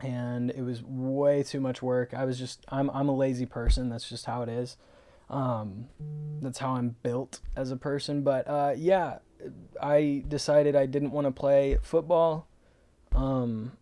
and 0.02 0.52
it 0.52 0.64
was 0.64 0.84
way 0.84 1.44
too 1.44 1.62
much 1.62 1.82
work. 1.82 2.14
I 2.14 2.26
was 2.26 2.38
just 2.38 2.66
I'm 2.68 2.90
I'm 2.90 3.08
a 3.08 3.16
lazy 3.16 3.46
person. 3.46 3.88
That's 3.88 4.10
just 4.10 4.26
how 4.26 4.42
it 4.42 4.50
is. 4.50 4.76
Um, 5.30 5.86
that's 6.42 6.60
how 6.60 6.76
I'm 6.76 6.98
built 7.02 7.40
as 7.56 7.72
a 7.72 7.78
person. 7.78 8.24
But 8.24 8.46
uh, 8.46 8.74
yeah, 8.76 9.20
I 9.82 10.24
decided 10.28 10.76
I 10.76 10.86
didn't 10.86 11.12
want 11.12 11.26
to 11.26 11.32
play 11.32 11.78
football. 11.82 12.48
Um, 13.14 13.74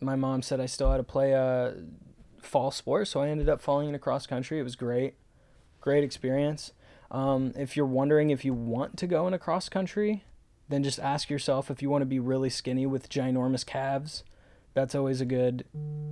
my 0.00 0.16
mom 0.16 0.42
said 0.42 0.60
I 0.60 0.66
still 0.66 0.90
had 0.90 0.96
to 0.98 1.02
play 1.02 1.32
a 1.32 1.74
fall 2.38 2.70
sport, 2.70 3.08
so 3.08 3.20
I 3.20 3.28
ended 3.28 3.48
up 3.48 3.60
falling 3.60 3.88
into 3.88 3.98
cross 3.98 4.26
country. 4.26 4.58
It 4.58 4.62
was 4.62 4.76
great, 4.76 5.14
great 5.80 6.04
experience. 6.04 6.72
Um, 7.10 7.52
if 7.56 7.76
you're 7.76 7.86
wondering 7.86 8.30
if 8.30 8.44
you 8.44 8.54
want 8.54 8.96
to 8.98 9.06
go 9.06 9.26
into 9.26 9.38
cross 9.38 9.68
country, 9.68 10.24
then 10.68 10.82
just 10.82 11.00
ask 11.00 11.28
yourself 11.28 11.70
if 11.70 11.82
you 11.82 11.90
want 11.90 12.02
to 12.02 12.06
be 12.06 12.20
really 12.20 12.50
skinny 12.50 12.86
with 12.86 13.08
ginormous 13.08 13.66
calves. 13.66 14.22
That's 14.72 14.94
always 14.94 15.20
a 15.20 15.24
good 15.24 15.64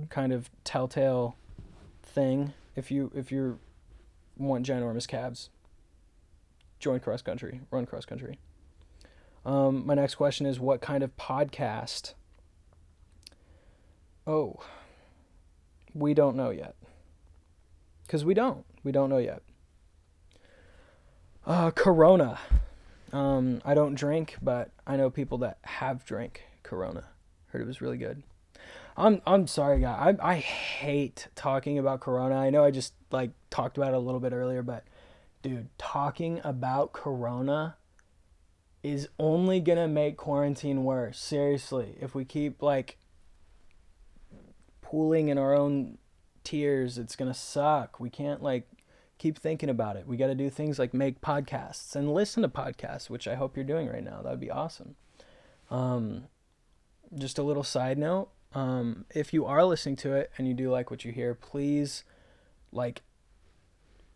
kind 0.09 0.33
of 0.33 0.49
telltale 0.63 1.37
thing. 2.03 2.53
If 2.75 2.91
you 2.91 3.11
if 3.15 3.31
you 3.31 3.59
want 4.37 4.65
ginormous 4.65 5.07
calves, 5.07 5.49
join 6.79 6.99
cross 6.99 7.21
country, 7.21 7.61
run 7.71 7.85
cross 7.85 8.05
country. 8.05 8.39
Um, 9.45 9.85
my 9.85 9.93
next 9.93 10.15
question 10.15 10.45
is 10.45 10.59
what 10.59 10.81
kind 10.81 11.03
of 11.03 11.15
podcast? 11.17 12.13
Oh, 14.27 14.59
we 15.93 16.13
don't 16.13 16.35
know 16.35 16.49
yet. 16.49 16.75
Because 18.05 18.25
we 18.25 18.33
don't. 18.33 18.65
We 18.83 18.91
don't 18.91 19.09
know 19.09 19.17
yet. 19.17 19.41
Uh, 21.45 21.71
Corona. 21.71 22.39
Um, 23.11 23.61
I 23.65 23.73
don't 23.73 23.95
drink, 23.95 24.37
but 24.41 24.71
I 24.85 24.97
know 24.97 25.09
people 25.09 25.39
that 25.39 25.57
have 25.63 26.05
drank 26.05 26.43
Corona. 26.63 27.05
Heard 27.47 27.61
it 27.61 27.67
was 27.67 27.81
really 27.81 27.97
good. 27.97 28.23
I'm 28.95 29.21
I'm 29.25 29.47
sorry, 29.47 29.79
guy. 29.79 30.15
I 30.21 30.31
I 30.31 30.35
hate 30.35 31.27
talking 31.35 31.79
about 31.79 32.01
Corona. 32.01 32.35
I 32.35 32.49
know 32.49 32.63
I 32.63 32.71
just 32.71 32.93
like 33.11 33.31
talked 33.49 33.77
about 33.77 33.93
it 33.93 33.95
a 33.95 33.99
little 33.99 34.19
bit 34.19 34.33
earlier, 34.33 34.61
but 34.61 34.83
dude, 35.41 35.69
talking 35.77 36.41
about 36.43 36.93
Corona 36.93 37.77
is 38.81 39.09
only 39.19 39.59
gonna 39.59 39.87
make 39.87 40.17
quarantine 40.17 40.83
worse. 40.83 41.19
Seriously, 41.19 41.97
if 41.99 42.15
we 42.15 42.25
keep 42.25 42.61
like 42.61 42.97
pooling 44.81 45.29
in 45.29 45.37
our 45.37 45.53
own 45.53 45.97
tears, 46.43 46.97
it's 46.97 47.15
gonna 47.15 47.33
suck. 47.33 47.99
We 47.99 48.09
can't 48.09 48.41
like 48.41 48.67
keep 49.17 49.37
thinking 49.37 49.69
about 49.69 49.97
it. 49.97 50.07
We 50.07 50.15
got 50.15 50.27
to 50.27 50.35
do 50.35 50.49
things 50.49 50.79
like 50.79 50.93
make 50.93 51.19
podcasts 51.19 51.93
and 51.93 52.13
listen 52.13 52.41
to 52.41 52.47
podcasts, 52.47 53.09
which 53.09 53.27
I 53.27 53.35
hope 53.35 53.57
you're 53.57 53.65
doing 53.65 53.89
right 53.89 54.03
now. 54.03 54.21
That 54.21 54.29
would 54.29 54.39
be 54.39 54.49
awesome. 54.49 54.95
Um, 55.69 56.27
just 57.17 57.37
a 57.37 57.43
little 57.43 57.63
side 57.63 57.97
note 57.97 58.29
um, 58.53 59.05
if 59.13 59.33
you 59.33 59.45
are 59.45 59.63
listening 59.63 59.95
to 59.97 60.13
it 60.13 60.31
and 60.37 60.47
you 60.47 60.53
do 60.53 60.71
like 60.71 60.89
what 60.89 61.05
you 61.05 61.11
hear, 61.11 61.35
please 61.35 62.03
like 62.71 63.01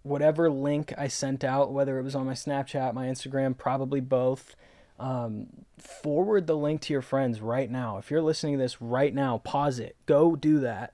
whatever 0.03 0.49
link 0.49 0.93
I 0.97 1.07
sent 1.07 1.43
out, 1.43 1.71
whether 1.71 1.97
it 1.97 2.03
was 2.03 2.15
on 2.15 2.25
my 2.25 2.33
Snapchat, 2.33 2.93
my 2.93 3.07
Instagram, 3.07 3.57
probably 3.57 4.01
both. 4.01 4.55
Um, 4.99 5.47
forward 5.77 6.45
the 6.45 6.55
link 6.55 6.81
to 6.81 6.93
your 6.93 7.01
friends 7.01 7.41
right 7.41 7.69
now. 7.69 7.97
If 7.97 8.11
you're 8.11 8.21
listening 8.21 8.57
to 8.57 8.63
this 8.63 8.81
right 8.81 9.13
now, 9.13 9.39
pause 9.39 9.79
it. 9.79 9.95
Go 10.05 10.35
do 10.35 10.59
that 10.59 10.93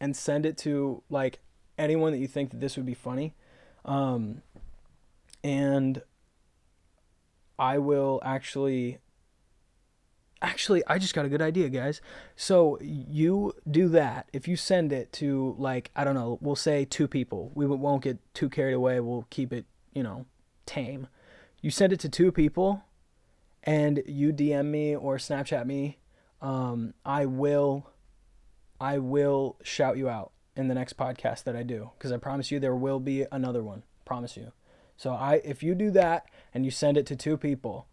and 0.00 0.16
send 0.16 0.46
it 0.46 0.56
to 0.58 1.02
like 1.10 1.40
anyone 1.76 2.12
that 2.12 2.18
you 2.18 2.26
think 2.26 2.50
that 2.50 2.60
this 2.60 2.76
would 2.76 2.86
be 2.86 2.94
funny. 2.94 3.34
Um, 3.84 4.42
and 5.44 6.02
I 7.58 7.78
will 7.78 8.20
actually 8.24 8.98
actually 10.40 10.82
i 10.86 10.98
just 10.98 11.14
got 11.14 11.24
a 11.24 11.28
good 11.28 11.42
idea 11.42 11.68
guys. 11.68 12.00
So 12.36 12.78
you 12.80 13.54
do 13.68 13.88
that. 13.88 14.28
If 14.32 14.46
you 14.46 14.56
send 14.56 14.92
it 14.92 15.12
to 15.14 15.54
like 15.58 15.90
i 15.96 16.04
don't 16.04 16.14
know 16.14 16.38
we'll 16.40 16.56
say 16.56 16.84
two 16.84 17.08
people. 17.08 17.52
We 17.54 17.66
won't 17.66 18.02
get 18.02 18.18
too 18.34 18.48
carried 18.48 18.74
away. 18.74 19.00
We'll 19.00 19.26
keep 19.30 19.52
it 19.52 19.66
you 19.92 20.02
know 20.02 20.26
tame. 20.66 21.08
You 21.60 21.70
send 21.70 21.92
it 21.92 22.00
to 22.00 22.08
two 22.08 22.30
people 22.30 22.84
and 23.64 24.02
you 24.06 24.32
dm 24.32 24.66
me 24.66 24.94
or 24.94 25.16
snapchat 25.16 25.66
me 25.66 25.98
um, 26.40 26.94
i 27.04 27.26
will 27.26 27.90
i 28.80 28.98
will 28.98 29.56
shout 29.62 29.96
you 29.98 30.08
out 30.08 30.30
in 30.56 30.68
the 30.68 30.74
next 30.74 30.96
podcast 30.96 31.42
that 31.44 31.56
i 31.56 31.62
do 31.62 31.90
because 31.98 32.12
i 32.12 32.16
promise 32.16 32.50
you 32.50 32.60
there 32.60 32.76
will 32.76 33.00
be 33.00 33.26
another 33.32 33.62
one. 33.62 33.82
Promise 34.04 34.36
you. 34.36 34.52
So 34.96 35.12
i 35.12 35.34
if 35.44 35.62
you 35.62 35.74
do 35.74 35.90
that 35.92 36.26
and 36.54 36.64
you 36.64 36.70
send 36.70 36.96
it 36.96 37.06
to 37.06 37.16
two 37.16 37.36
people 37.36 37.86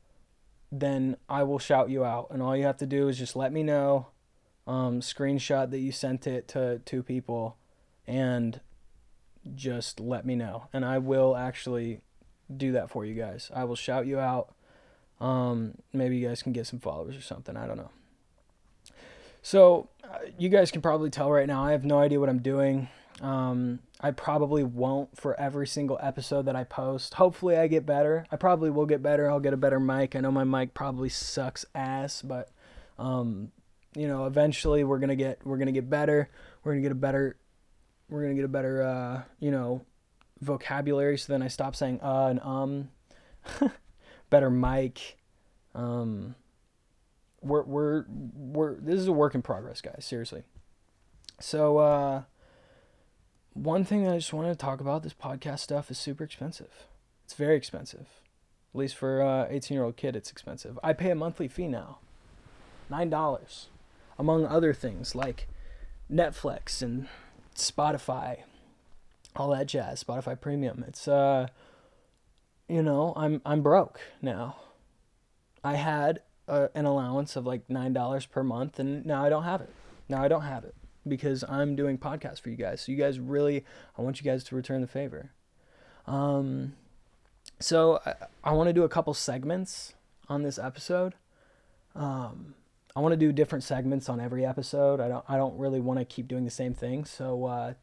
then 0.72 1.18
I 1.30 1.44
will 1.44 1.60
shout 1.60 1.90
you 1.90 2.04
out. 2.04 2.28
And 2.32 2.42
all 2.42 2.56
you 2.56 2.66
have 2.66 2.78
to 2.78 2.86
do 2.86 3.08
is 3.08 3.18
just 3.18 3.36
let 3.36 3.52
me 3.52 3.64
know, 3.64 4.08
um, 4.68 5.02
screenshot 5.02 5.72
that 5.72 5.80
you 5.80 5.92
sent 5.92 6.28
it 6.28 6.48
to 6.50 6.80
two 6.80 7.04
people, 7.04 7.58
and 8.08 8.60
just 9.54 10.00
let 10.00 10.26
me 10.26 10.36
know. 10.36 10.68
And 10.74 10.84
I 10.84 10.98
will 10.98 11.36
actually 11.36 12.02
do 12.56 12.72
that 12.74 12.90
for 12.90 13.06
you 13.06 13.14
guys. 13.14 13.52
I 13.54 13.64
will 13.64 13.76
shout 13.76 14.08
you 14.08 14.20
out. 14.20 14.54
Um, 15.20 15.76
maybe 15.94 16.18
you 16.18 16.28
guys 16.28 16.44
can 16.44 16.52
get 16.52 16.68
some 16.68 16.80
followers 16.80 17.16
or 17.16 17.22
something. 17.22 17.56
I 17.56 17.68
don't 17.68 17.78
know. 17.78 17.92
So, 19.42 19.90
uh, 20.04 20.18
you 20.38 20.50
guys 20.50 20.72
can 20.72 20.82
probably 20.82 21.10
tell 21.10 21.32
right 21.32 21.48
now, 21.48 21.64
I 21.64 21.72
have 21.72 21.86
no 21.86 22.00
idea 22.00 22.20
what 22.20 22.30
I'm 22.30 22.42
doing. 22.42 22.90
Um, 23.22 23.80
I 24.02 24.12
probably 24.12 24.64
won't 24.64 25.18
for 25.18 25.40
every 25.40 25.68
single 25.68 25.98
episode 26.02 26.46
that 26.48 26.56
I 26.56 26.64
post. 26.66 27.14
Hopefully, 27.14 27.58
I 27.58 27.68
get 27.68 27.86
better. 27.86 28.26
I 28.32 28.36
probably 28.36 28.70
will 28.70 28.86
get 28.86 29.02
better. 29.02 29.30
I'll 29.30 29.40
get 29.40 29.54
a 29.54 29.58
better 29.58 29.80
mic. 29.80 30.16
I 30.16 30.20
know 30.20 30.32
my 30.32 30.44
mic 30.44 30.74
probably 30.74 31.10
sucks 31.10 31.66
ass, 31.74 32.22
but 32.22 32.50
um, 33.00 33.52
you 33.96 34.08
know, 34.08 34.26
eventually 34.26 34.84
we're 34.84 35.00
gonna 35.00 35.16
get 35.16 35.40
we're 35.46 35.58
gonna 35.58 35.72
get 35.72 35.90
better. 35.90 36.30
We're 36.64 36.74
gonna 36.74 36.82
get 36.82 36.92
a 36.92 36.96
better 36.96 37.38
we're 38.10 38.22
gonna 38.22 38.36
get 38.36 38.46
a 38.46 38.50
better 38.50 38.84
uh, 38.84 39.24
you 39.40 39.52
know 39.52 39.86
vocabulary. 40.42 41.18
So 41.18 41.32
then 41.32 41.42
I 41.42 41.48
stop 41.48 41.76
saying 41.76 42.02
uh 42.02 42.28
and 42.28 42.40
um. 42.42 42.90
better 44.30 44.50
mic. 44.50 45.18
Um, 45.74 46.36
we're 47.42 47.64
we're 47.64 48.06
we're 48.10 48.76
this 48.76 49.00
is 49.00 49.08
a 49.08 49.12
work 49.12 49.36
in 49.36 49.42
progress, 49.42 49.82
guys. 49.82 50.06
Seriously. 50.06 50.44
So 51.40 51.78
uh 51.78 52.24
one 53.56 53.86
thing 53.86 54.04
that 54.04 54.14
I 54.14 54.18
just 54.18 54.34
wanted 54.34 54.50
to 54.50 54.58
talk 54.58 54.82
about 54.82 55.02
this 55.02 55.14
podcast 55.14 55.60
stuff 55.60 55.90
is 55.90 55.98
super 55.98 56.26
expensive. 56.26 56.88
It's 57.24 57.34
very 57.34 57.56
expensive. 57.56 58.08
At 58.74 58.80
least 58.80 58.96
for 58.96 59.22
a 59.22 59.48
18 59.50 59.76
year 59.76 59.86
old 59.86 59.96
kid, 59.96 60.16
it's 60.16 60.30
expensive. 60.30 60.78
I 60.84 60.92
pay 60.92 61.10
a 61.10 61.16
monthly 61.16 61.48
fee 61.48 61.70
now 61.70 62.00
$9, 62.92 63.66
among 64.20 64.46
other 64.46 64.74
things 64.74 65.16
like 65.16 65.48
Netflix 66.12 66.82
and 66.82 67.08
Spotify, 67.56 68.40
all 69.38 69.52
that 69.52 69.68
jazz, 69.68 70.04
Spotify 70.04 70.40
Premium. 70.40 70.84
It's, 70.86 71.08
uh, 71.08 71.48
you 72.68 72.84
know, 72.84 73.14
I'm, 73.16 73.42
I'm 73.46 73.62
broke 73.62 74.02
now. 74.22 74.58
I 75.64 75.76
had 75.76 76.20
a, 76.50 76.70
an 76.76 76.86
allowance 76.86 77.38
of 77.38 77.46
like 77.46 77.70
$9 77.70 78.30
per 78.30 78.44
month, 78.44 78.80
and 78.80 79.06
now 79.06 79.24
I 79.24 79.30
don't 79.30 79.44
have 79.44 79.62
it. 79.62 79.70
Now 80.10 80.22
I 80.22 80.28
don't 80.28 80.44
have 80.44 80.66
it 80.66 80.76
because 81.08 81.44
I'm 81.48 81.76
doing 81.76 81.98
podcasts 81.98 82.42
for 82.42 82.50
you 82.50 82.56
guys. 82.56 82.82
So 82.82 82.92
you 82.92 82.98
guys 82.98 83.20
really, 83.20 83.66
I 83.98 84.02
want 84.02 84.22
you 84.22 84.30
guys 84.30 84.44
to 84.46 84.56
return 84.56 84.82
the 84.82 84.88
favor. 84.88 85.32
Um, 86.08 86.74
so 87.60 88.00
I, 88.06 88.14
I 88.44 88.54
want 88.54 88.68
to 88.68 88.74
do 88.74 88.84
a 88.84 88.90
couple 88.90 89.14
segments 89.14 89.94
on 90.30 90.44
this 90.44 90.58
episode. 90.58 91.14
Um, 91.96 92.56
I 92.96 93.02
want 93.02 93.12
to 93.12 93.18
do 93.18 93.34
different 93.34 93.64
segments 93.64 94.08
on 94.08 94.22
every 94.22 94.46
episode. 94.46 95.02
I 95.02 95.10
don't 95.10 95.26
I 95.28 95.36
don't 95.36 95.58
really 95.58 95.82
want 95.82 96.00
to 96.00 96.06
keep 96.06 96.28
doing 96.28 96.46
the 96.46 96.52
same 96.52 96.74
thing. 96.74 97.04
So 97.04 97.46
uh, 97.46 97.74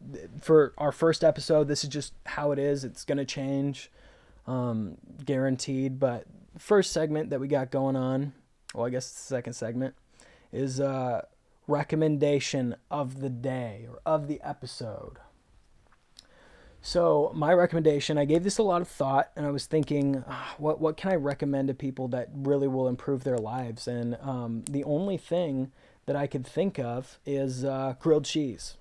for 0.41 0.73
our 0.79 0.93
first 0.93 1.23
episode, 1.23 1.69
this 1.69 1.85
is 1.85 1.91
just 1.91 2.15
how 2.25 2.53
it 2.53 2.59
is. 2.59 2.85
It's 2.85 3.05
gonna 3.05 3.27
change, 3.27 3.91
um, 4.47 4.97
guaranteed. 5.25 6.01
But 6.01 6.27
first 6.57 6.93
segment 6.93 7.29
that 7.31 7.41
we 7.41 7.49
got 7.49 7.71
going 7.71 7.95
on, 7.95 8.33
well, 8.75 8.87
I 8.87 8.91
guess 8.91 9.13
the 9.13 9.21
second 9.21 9.53
segment 9.53 9.95
is 10.51 10.81
uh, 10.81 11.23
recommendation 11.67 12.77
of 12.91 13.21
the 13.21 13.31
day 13.31 13.87
or 13.89 14.01
of 14.05 14.29
the 14.29 14.41
episode. 14.43 15.19
So, 16.85 17.31
my 17.33 17.53
recommendation, 17.53 18.19
I 18.19 18.25
gave 18.25 18.43
this 18.43 18.59
a 18.59 18.65
lot 18.65 18.83
of 18.83 18.89
thought 18.89 19.31
and 19.37 19.47
I 19.47 19.51
was 19.51 19.67
thinking, 19.67 20.25
ah, 20.29 20.55
what, 20.59 20.81
what 20.81 20.97
can 20.97 21.13
I 21.13 21.15
recommend 21.15 21.69
to 21.69 21.75
people 21.75 22.09
that 22.09 22.29
really 22.35 22.67
will 22.67 22.89
improve 22.89 23.23
their 23.23 23.39
lives? 23.39 23.87
And 23.87 24.17
um, 24.21 24.65
the 24.69 24.83
only 24.83 25.17
thing 25.17 25.71
that 26.07 26.17
I 26.17 26.27
could 26.27 26.45
think 26.45 26.81
of 26.81 27.19
is 27.25 27.65
uh, 27.65 27.95
grilled 28.01 28.25
cheese. 28.25 28.77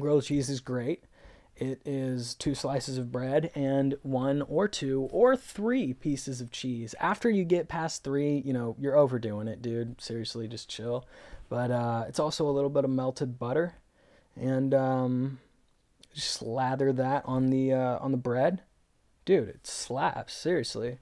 Grilled 0.00 0.24
cheese 0.24 0.48
is 0.48 0.60
great. 0.60 1.04
It 1.56 1.82
is 1.84 2.34
two 2.34 2.54
slices 2.54 2.98
of 2.98 3.12
bread 3.12 3.50
and 3.54 3.96
one 4.02 4.42
or 4.42 4.66
two 4.66 5.08
or 5.12 5.36
three 5.36 5.92
pieces 5.92 6.40
of 6.40 6.50
cheese. 6.50 6.94
After 6.98 7.30
you 7.30 7.44
get 7.44 7.68
past 7.68 8.02
three, 8.02 8.42
you 8.44 8.52
know, 8.52 8.74
you're 8.80 8.96
overdoing 8.96 9.46
it, 9.46 9.62
dude. 9.62 10.00
Seriously, 10.00 10.48
just 10.48 10.68
chill. 10.68 11.06
But 11.48 11.70
uh, 11.70 12.04
it's 12.08 12.18
also 12.18 12.48
a 12.48 12.52
little 12.52 12.70
bit 12.70 12.84
of 12.84 12.90
melted 12.90 13.38
butter. 13.38 13.74
And 14.36 14.74
um, 14.74 15.38
slather 16.12 16.92
that 16.92 17.22
on 17.26 17.50
the 17.50 17.72
uh, 17.72 17.98
on 17.98 18.10
the 18.12 18.18
bread, 18.18 18.62
dude. 19.24 19.48
It 19.48 19.66
slaps. 19.66 20.34
Seriously. 20.34 20.98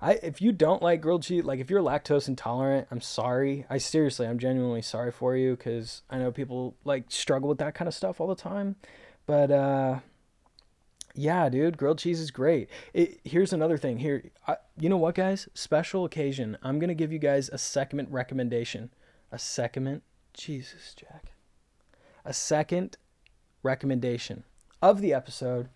I 0.00 0.12
if 0.22 0.42
you 0.42 0.52
don't 0.52 0.82
like 0.82 1.00
grilled 1.00 1.22
cheese, 1.22 1.44
like 1.44 1.60
if 1.60 1.70
you're 1.70 1.82
lactose 1.82 2.28
intolerant, 2.28 2.88
I'm 2.90 3.00
sorry. 3.00 3.64
I 3.70 3.78
seriously, 3.78 4.26
I'm 4.26 4.38
genuinely 4.38 4.82
sorry 4.82 5.10
for 5.10 5.36
you 5.36 5.56
because 5.56 6.02
I 6.10 6.18
know 6.18 6.30
people 6.30 6.76
like 6.84 7.04
struggle 7.08 7.48
with 7.48 7.58
that 7.58 7.74
kind 7.74 7.88
of 7.88 7.94
stuff 7.94 8.20
all 8.20 8.26
the 8.26 8.34
time. 8.34 8.76
But 9.24 9.50
uh, 9.50 10.00
yeah, 11.14 11.48
dude, 11.48 11.78
grilled 11.78 11.98
cheese 11.98 12.20
is 12.20 12.30
great. 12.30 12.68
It, 12.92 13.20
here's 13.24 13.52
another 13.52 13.78
thing. 13.78 13.98
Here, 13.98 14.30
I, 14.46 14.56
you 14.78 14.88
know 14.88 14.98
what, 14.98 15.14
guys? 15.14 15.48
Special 15.54 16.04
occasion. 16.04 16.58
I'm 16.62 16.78
gonna 16.78 16.94
give 16.94 17.12
you 17.12 17.18
guys 17.18 17.48
a 17.48 17.58
segment 17.58 18.10
recommendation. 18.10 18.90
A 19.30 19.38
segment. 19.38 20.02
Jesus, 20.32 20.94
Jack. 20.94 21.32
A 22.24 22.32
second 22.32 22.96
recommendation 23.62 24.44
of 24.82 25.00
the 25.00 25.12
episode. 25.12 25.68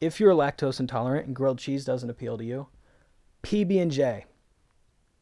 If 0.00 0.18
you're 0.18 0.34
lactose 0.34 0.80
intolerant 0.80 1.26
and 1.26 1.36
grilled 1.36 1.58
cheese 1.58 1.84
doesn't 1.84 2.10
appeal 2.10 2.38
to 2.38 2.44
you, 2.44 2.68
PB&J. 3.42 4.24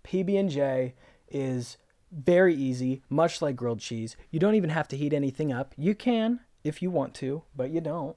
PB&J 0.04 0.94
is 1.28 1.76
very 2.12 2.54
easy, 2.54 3.02
much 3.08 3.40
like 3.40 3.56
grilled 3.56 3.80
cheese. 3.80 4.16
You 4.30 4.40
don't 4.40 4.54
even 4.54 4.70
have 4.70 4.88
to 4.88 4.96
heat 4.96 5.12
anything 5.12 5.52
up. 5.52 5.74
You 5.76 5.94
can 5.94 6.40
if 6.64 6.82
you 6.82 6.90
want 6.90 7.14
to, 7.14 7.42
but 7.56 7.70
you 7.70 7.80
don't. 7.80 8.16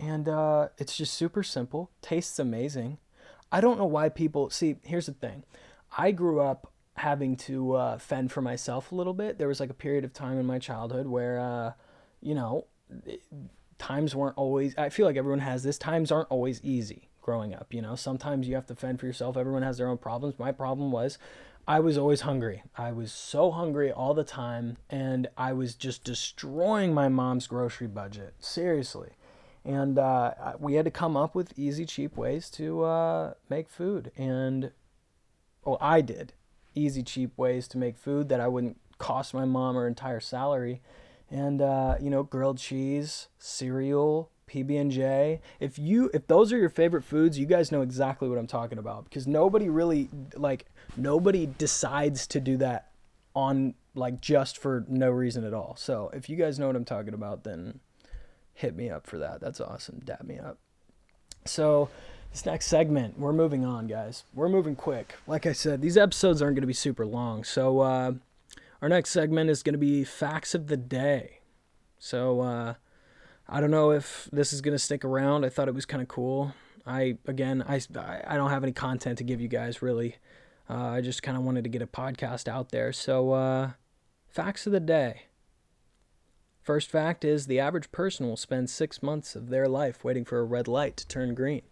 And 0.00 0.28
uh, 0.28 0.68
it's 0.78 0.96
just 0.96 1.14
super 1.14 1.42
simple. 1.42 1.90
Tastes 2.02 2.38
amazing. 2.38 2.98
I 3.50 3.60
don't 3.60 3.78
know 3.78 3.86
why 3.86 4.08
people 4.08 4.50
see. 4.50 4.76
Here's 4.82 5.06
the 5.06 5.12
thing. 5.12 5.44
I 5.96 6.12
grew 6.12 6.40
up 6.40 6.72
having 6.98 7.36
to 7.36 7.74
uh, 7.74 7.98
fend 7.98 8.30
for 8.32 8.42
myself 8.42 8.92
a 8.92 8.94
little 8.94 9.14
bit. 9.14 9.38
There 9.38 9.48
was 9.48 9.60
like 9.60 9.70
a 9.70 9.74
period 9.74 10.04
of 10.04 10.12
time 10.12 10.38
in 10.38 10.46
my 10.46 10.58
childhood 10.58 11.06
where, 11.06 11.38
uh, 11.40 11.72
you 12.20 12.34
know, 12.34 12.66
times 13.78 14.14
weren't 14.14 14.36
always. 14.36 14.76
I 14.76 14.88
feel 14.88 15.06
like 15.06 15.16
everyone 15.16 15.40
has 15.40 15.62
this. 15.62 15.78
Times 15.78 16.12
aren't 16.12 16.30
always 16.30 16.60
easy 16.62 17.08
growing 17.22 17.54
up. 17.54 17.72
You 17.72 17.82
know, 17.82 17.94
sometimes 17.94 18.48
you 18.48 18.54
have 18.54 18.66
to 18.66 18.74
fend 18.74 19.00
for 19.00 19.06
yourself. 19.06 19.36
Everyone 19.36 19.62
has 19.62 19.78
their 19.78 19.88
own 19.88 19.98
problems. 19.98 20.38
My 20.38 20.52
problem 20.52 20.90
was 20.90 21.18
I 21.66 21.80
was 21.80 21.98
always 21.98 22.22
hungry. 22.22 22.62
I 22.76 22.92
was 22.92 23.12
so 23.12 23.50
hungry 23.50 23.92
all 23.92 24.14
the 24.14 24.24
time, 24.24 24.78
and 24.88 25.28
I 25.36 25.52
was 25.52 25.74
just 25.74 26.02
destroying 26.02 26.94
my 26.94 27.08
mom's 27.08 27.46
grocery 27.46 27.86
budget. 27.88 28.34
Seriously. 28.38 29.10
And 29.64 29.98
uh, 29.98 30.32
we 30.58 30.74
had 30.74 30.86
to 30.86 30.90
come 30.90 31.14
up 31.14 31.34
with 31.34 31.58
easy, 31.58 31.84
cheap 31.84 32.16
ways 32.16 32.48
to 32.52 32.84
uh, 32.84 33.34
make 33.50 33.68
food. 33.68 34.10
And, 34.16 34.72
well, 35.62 35.76
I 35.78 36.00
did. 36.00 36.32
Easy, 36.78 37.02
cheap 37.02 37.36
ways 37.36 37.66
to 37.68 37.78
make 37.78 37.96
food 37.96 38.28
that 38.28 38.40
I 38.40 38.48
wouldn't 38.48 38.78
cost 38.98 39.34
my 39.34 39.44
mom 39.44 39.74
her 39.74 39.86
entire 39.86 40.20
salary. 40.20 40.80
And, 41.30 41.60
uh, 41.60 41.96
you 42.00 42.08
know, 42.08 42.22
grilled 42.22 42.58
cheese, 42.58 43.28
cereal, 43.38 44.30
PB&J. 44.48 45.40
If 45.60 45.78
you 45.78 46.10
if 46.14 46.26
those 46.26 46.52
are 46.52 46.58
your 46.58 46.70
favorite 46.70 47.04
foods, 47.04 47.38
you 47.38 47.46
guys 47.46 47.70
know 47.70 47.82
exactly 47.82 48.28
what 48.28 48.38
I'm 48.38 48.46
talking 48.46 48.78
about 48.78 49.04
because 49.04 49.26
nobody 49.26 49.68
really 49.68 50.08
like 50.34 50.66
nobody 50.96 51.46
decides 51.46 52.26
to 52.28 52.40
do 52.40 52.56
that 52.58 52.90
on 53.34 53.74
like 53.94 54.20
just 54.20 54.58
for 54.58 54.84
no 54.88 55.10
reason 55.10 55.44
at 55.44 55.54
all. 55.54 55.76
So, 55.76 56.10
if 56.14 56.28
you 56.28 56.36
guys 56.36 56.58
know 56.58 56.66
what 56.66 56.76
I'm 56.76 56.84
talking 56.84 57.14
about, 57.14 57.44
then 57.44 57.80
hit 58.54 58.74
me 58.74 58.90
up 58.90 59.06
for 59.06 59.18
that. 59.18 59.40
That's 59.40 59.60
awesome. 59.60 60.00
Dab 60.04 60.24
me 60.24 60.38
up. 60.38 60.58
So, 61.44 61.88
this 62.30 62.46
next 62.46 62.66
segment, 62.66 63.18
we're 63.18 63.32
moving 63.32 63.64
on, 63.64 63.86
guys. 63.86 64.24
We're 64.34 64.48
moving 64.48 64.76
quick. 64.76 65.16
Like 65.26 65.46
I 65.46 65.52
said, 65.52 65.80
these 65.80 65.96
episodes 65.96 66.42
aren't 66.42 66.56
going 66.56 66.62
to 66.62 66.66
be 66.66 66.72
super 66.72 67.06
long. 67.06 67.44
So, 67.44 67.80
uh, 67.80 68.12
our 68.80 68.88
next 68.88 69.10
segment 69.10 69.50
is 69.50 69.62
going 69.62 69.72
to 69.72 69.78
be 69.78 70.04
facts 70.04 70.54
of 70.54 70.68
the 70.68 70.76
day. 70.76 71.40
So, 71.98 72.40
uh, 72.40 72.74
I 73.48 73.60
don't 73.60 73.70
know 73.70 73.92
if 73.92 74.28
this 74.30 74.52
is 74.52 74.60
gonna 74.60 74.78
stick 74.78 75.04
around. 75.04 75.44
I 75.44 75.48
thought 75.48 75.68
it 75.68 75.74
was 75.74 75.86
kind 75.86 76.02
of 76.02 76.08
cool. 76.08 76.52
I 76.86 77.16
again, 77.26 77.64
I 77.66 77.80
I 78.26 78.36
don't 78.36 78.50
have 78.50 78.62
any 78.62 78.72
content 78.72 79.18
to 79.18 79.24
give 79.24 79.40
you 79.40 79.48
guys 79.48 79.80
really. 79.80 80.16
Uh, 80.68 80.88
I 80.88 81.00
just 81.00 81.22
kind 81.22 81.36
of 81.36 81.44
wanted 81.44 81.64
to 81.64 81.70
get 81.70 81.80
a 81.80 81.86
podcast 81.86 82.46
out 82.46 82.70
there. 82.70 82.92
So, 82.92 83.32
uh, 83.32 83.70
facts 84.26 84.66
of 84.66 84.72
the 84.72 84.80
day. 84.80 85.22
First 86.62 86.90
fact 86.90 87.24
is 87.24 87.46
the 87.46 87.58
average 87.58 87.90
person 87.90 88.28
will 88.28 88.36
spend 88.36 88.68
six 88.68 89.02
months 89.02 89.34
of 89.34 89.48
their 89.48 89.66
life 89.66 90.04
waiting 90.04 90.26
for 90.26 90.38
a 90.40 90.44
red 90.44 90.68
light 90.68 90.98
to 90.98 91.08
turn 91.08 91.34
green. 91.34 91.62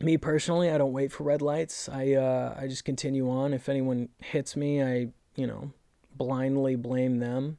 Me 0.00 0.16
personally, 0.16 0.70
I 0.70 0.78
don't 0.78 0.92
wait 0.92 1.10
for 1.10 1.24
red 1.24 1.42
lights. 1.42 1.88
I 1.88 2.12
uh, 2.12 2.54
I 2.58 2.68
just 2.68 2.84
continue 2.84 3.28
on. 3.28 3.52
If 3.52 3.68
anyone 3.68 4.08
hits 4.18 4.56
me, 4.56 4.82
I 4.82 5.08
you 5.34 5.46
know 5.46 5.72
blindly 6.14 6.76
blame 6.76 7.18
them. 7.18 7.58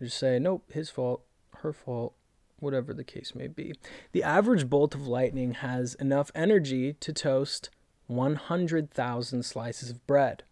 I 0.00 0.04
just 0.04 0.18
say 0.18 0.38
nope, 0.38 0.64
his 0.72 0.90
fault 0.90 1.22
her 1.58 1.72
fault, 1.72 2.14
whatever 2.58 2.92
the 2.92 3.04
case 3.04 3.34
may 3.34 3.46
be. 3.46 3.74
The 4.12 4.22
average 4.22 4.68
bolt 4.68 4.94
of 4.94 5.06
lightning 5.06 5.54
has 5.54 5.94
enough 5.94 6.30
energy 6.34 6.94
to 6.94 7.12
toast 7.12 7.70
100,000 8.06 9.42
slices 9.44 9.90
of 9.90 10.06
bread. 10.06 10.44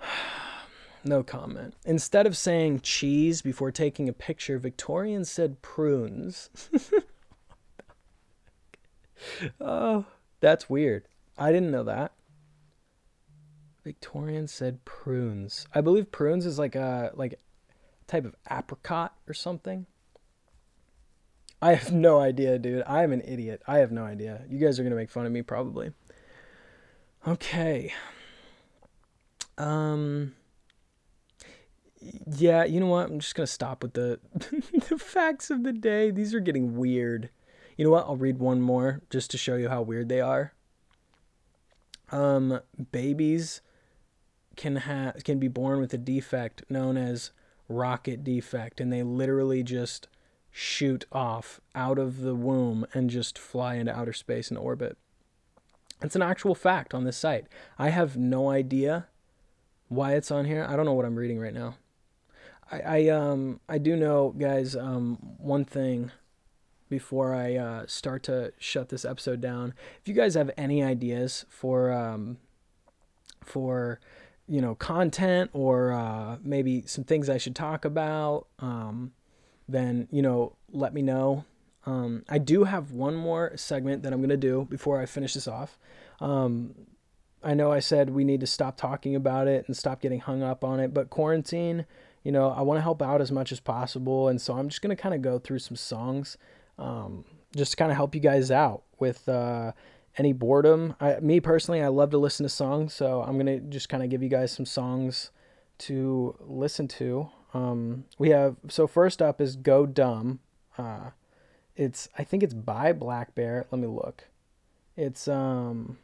no 1.04 1.22
comment. 1.22 1.74
Instead 1.84 2.26
of 2.26 2.36
saying 2.36 2.80
cheese 2.80 3.42
before 3.42 3.70
taking 3.70 4.08
a 4.08 4.12
picture, 4.12 4.58
Victorians 4.58 5.30
said 5.30 5.62
prunes. 5.62 6.50
oh, 9.60 10.06
that's 10.40 10.68
weird. 10.68 11.04
I 11.36 11.52
didn't 11.52 11.70
know 11.70 11.84
that. 11.84 12.12
Victorian 13.84 14.48
said 14.48 14.84
prunes. 14.84 15.66
I 15.74 15.80
believe 15.80 16.12
prunes 16.12 16.44
is 16.44 16.58
like 16.58 16.74
a 16.74 17.10
like 17.14 17.38
type 18.06 18.24
of 18.24 18.34
apricot 18.50 19.14
or 19.26 19.34
something. 19.34 19.86
I 21.60 21.74
have 21.74 21.92
no 21.92 22.20
idea, 22.20 22.58
dude. 22.58 22.84
I 22.86 23.02
am 23.02 23.12
an 23.12 23.22
idiot. 23.24 23.62
I 23.66 23.78
have 23.78 23.90
no 23.90 24.04
idea. 24.04 24.42
You 24.48 24.58
guys 24.58 24.78
are 24.78 24.82
going 24.82 24.90
to 24.90 24.96
make 24.96 25.10
fun 25.10 25.26
of 25.26 25.32
me 25.32 25.42
probably. 25.42 25.92
Okay. 27.26 27.92
Um 29.56 30.34
yeah, 32.00 32.64
you 32.64 32.78
know 32.78 32.86
what? 32.86 33.10
I'm 33.10 33.18
just 33.18 33.34
going 33.34 33.46
to 33.46 33.52
stop 33.52 33.82
with 33.82 33.94
the 33.94 34.20
the 34.88 34.98
facts 34.98 35.50
of 35.50 35.64
the 35.64 35.72
day. 35.72 36.10
These 36.10 36.34
are 36.34 36.40
getting 36.40 36.76
weird. 36.76 37.30
You 37.78 37.84
know 37.84 37.90
what? 37.92 38.06
I'll 38.06 38.16
read 38.16 38.38
one 38.38 38.60
more 38.60 39.00
just 39.08 39.30
to 39.30 39.38
show 39.38 39.54
you 39.54 39.70
how 39.70 39.80
weird 39.80 40.10
they 40.10 40.20
are. 40.20 40.52
Um 42.10 42.60
babies 42.90 43.62
can 44.56 44.76
have 44.76 45.22
can 45.24 45.38
be 45.38 45.48
born 45.48 45.80
with 45.80 45.94
a 45.94 45.98
defect 45.98 46.64
known 46.68 46.96
as 46.96 47.30
rocket 47.68 48.24
defect 48.24 48.80
and 48.80 48.92
they 48.92 49.02
literally 49.02 49.62
just 49.62 50.08
shoot 50.50 51.04
off 51.12 51.60
out 51.74 51.98
of 51.98 52.22
the 52.22 52.34
womb 52.34 52.84
and 52.92 53.10
just 53.10 53.38
fly 53.38 53.76
into 53.76 53.96
outer 53.96 54.12
space 54.12 54.48
and 54.48 54.58
orbit. 54.58 54.96
It's 56.02 56.16
an 56.16 56.22
actual 56.22 56.54
fact 56.54 56.94
on 56.94 57.04
this 57.04 57.16
site. 57.16 57.46
I 57.78 57.90
have 57.90 58.16
no 58.16 58.50
idea 58.50 59.06
why 59.88 60.14
it's 60.14 60.30
on 60.30 60.46
here. 60.46 60.66
I 60.68 60.74
don't 60.74 60.86
know 60.86 60.94
what 60.94 61.04
I'm 61.04 61.16
reading 61.16 61.38
right 61.38 61.54
now. 61.54 61.76
I, 62.72 62.80
I 62.80 63.08
um 63.08 63.60
I 63.68 63.78
do 63.78 63.94
know, 63.96 64.34
guys. 64.36 64.74
Um, 64.74 65.18
one 65.38 65.64
thing 65.64 66.10
before 66.88 67.34
I 67.34 67.56
uh, 67.56 67.86
start 67.86 68.22
to 68.24 68.52
shut 68.58 68.88
this 68.88 69.04
episode 69.04 69.40
down. 69.40 69.74
If 70.00 70.08
you 70.08 70.14
guys 70.14 70.34
have 70.34 70.50
any 70.56 70.82
ideas 70.82 71.44
for 71.48 71.92
um 71.92 72.38
for 73.44 74.00
you 74.48 74.60
know 74.60 74.74
content 74.74 75.50
or 75.52 75.92
uh, 75.92 76.38
maybe 76.42 76.82
some 76.86 77.04
things 77.04 77.28
I 77.28 77.38
should 77.38 77.54
talk 77.54 77.84
about, 77.84 78.46
um, 78.58 79.12
then 79.68 80.08
you 80.10 80.22
know 80.22 80.56
let 80.72 80.94
me 80.94 81.02
know. 81.02 81.44
Um, 81.86 82.24
I 82.28 82.38
do 82.38 82.64
have 82.64 82.92
one 82.92 83.14
more 83.14 83.52
segment 83.56 84.02
that 84.02 84.12
I'm 84.12 84.20
gonna 84.20 84.36
do 84.36 84.66
before 84.68 85.00
I 85.00 85.06
finish 85.06 85.34
this 85.34 85.48
off. 85.48 85.78
Um, 86.20 86.74
I 87.42 87.54
know 87.54 87.70
I 87.70 87.78
said 87.78 88.10
we 88.10 88.24
need 88.24 88.40
to 88.40 88.46
stop 88.46 88.76
talking 88.76 89.14
about 89.14 89.46
it 89.46 89.64
and 89.68 89.76
stop 89.76 90.00
getting 90.00 90.20
hung 90.20 90.42
up 90.42 90.64
on 90.64 90.80
it, 90.80 90.92
but 90.92 91.08
quarantine, 91.08 91.86
you 92.24 92.32
know, 92.32 92.50
I 92.50 92.62
want 92.62 92.78
to 92.78 92.82
help 92.82 93.00
out 93.00 93.20
as 93.20 93.30
much 93.30 93.52
as 93.52 93.60
possible, 93.60 94.28
and 94.28 94.40
so 94.40 94.54
I'm 94.54 94.68
just 94.68 94.82
gonna 94.82 94.96
kind 94.96 95.14
of 95.14 95.22
go 95.22 95.38
through 95.38 95.60
some 95.60 95.76
songs, 95.76 96.36
um, 96.78 97.24
just 97.56 97.72
to 97.72 97.76
kind 97.76 97.90
of 97.90 97.96
help 97.96 98.14
you 98.14 98.20
guys 98.20 98.50
out 98.50 98.82
with. 98.98 99.28
Uh, 99.28 99.72
any 100.18 100.32
boredom. 100.32 100.96
I, 101.00 101.20
me 101.20 101.40
personally, 101.40 101.80
I 101.80 101.88
love 101.88 102.10
to 102.10 102.18
listen 102.18 102.44
to 102.44 102.50
songs, 102.50 102.92
so 102.92 103.22
I'm 103.22 103.38
gonna 103.38 103.60
just 103.60 103.88
kind 103.88 104.02
of 104.02 104.10
give 104.10 104.22
you 104.22 104.28
guys 104.28 104.50
some 104.50 104.66
songs 104.66 105.30
to 105.78 106.36
listen 106.40 106.88
to. 106.88 107.30
Um, 107.54 108.04
we 108.18 108.30
have 108.30 108.56
so 108.68 108.86
first 108.86 109.22
up 109.22 109.40
is 109.40 109.56
"Go 109.56 109.86
Dumb." 109.86 110.40
Uh, 110.76 111.10
it's 111.76 112.08
I 112.18 112.24
think 112.24 112.42
it's 112.42 112.54
by 112.54 112.92
blackbear. 112.92 113.64
Let 113.70 113.80
me 113.80 113.86
look. 113.86 114.24
It's 114.96 115.28
um, 115.28 115.98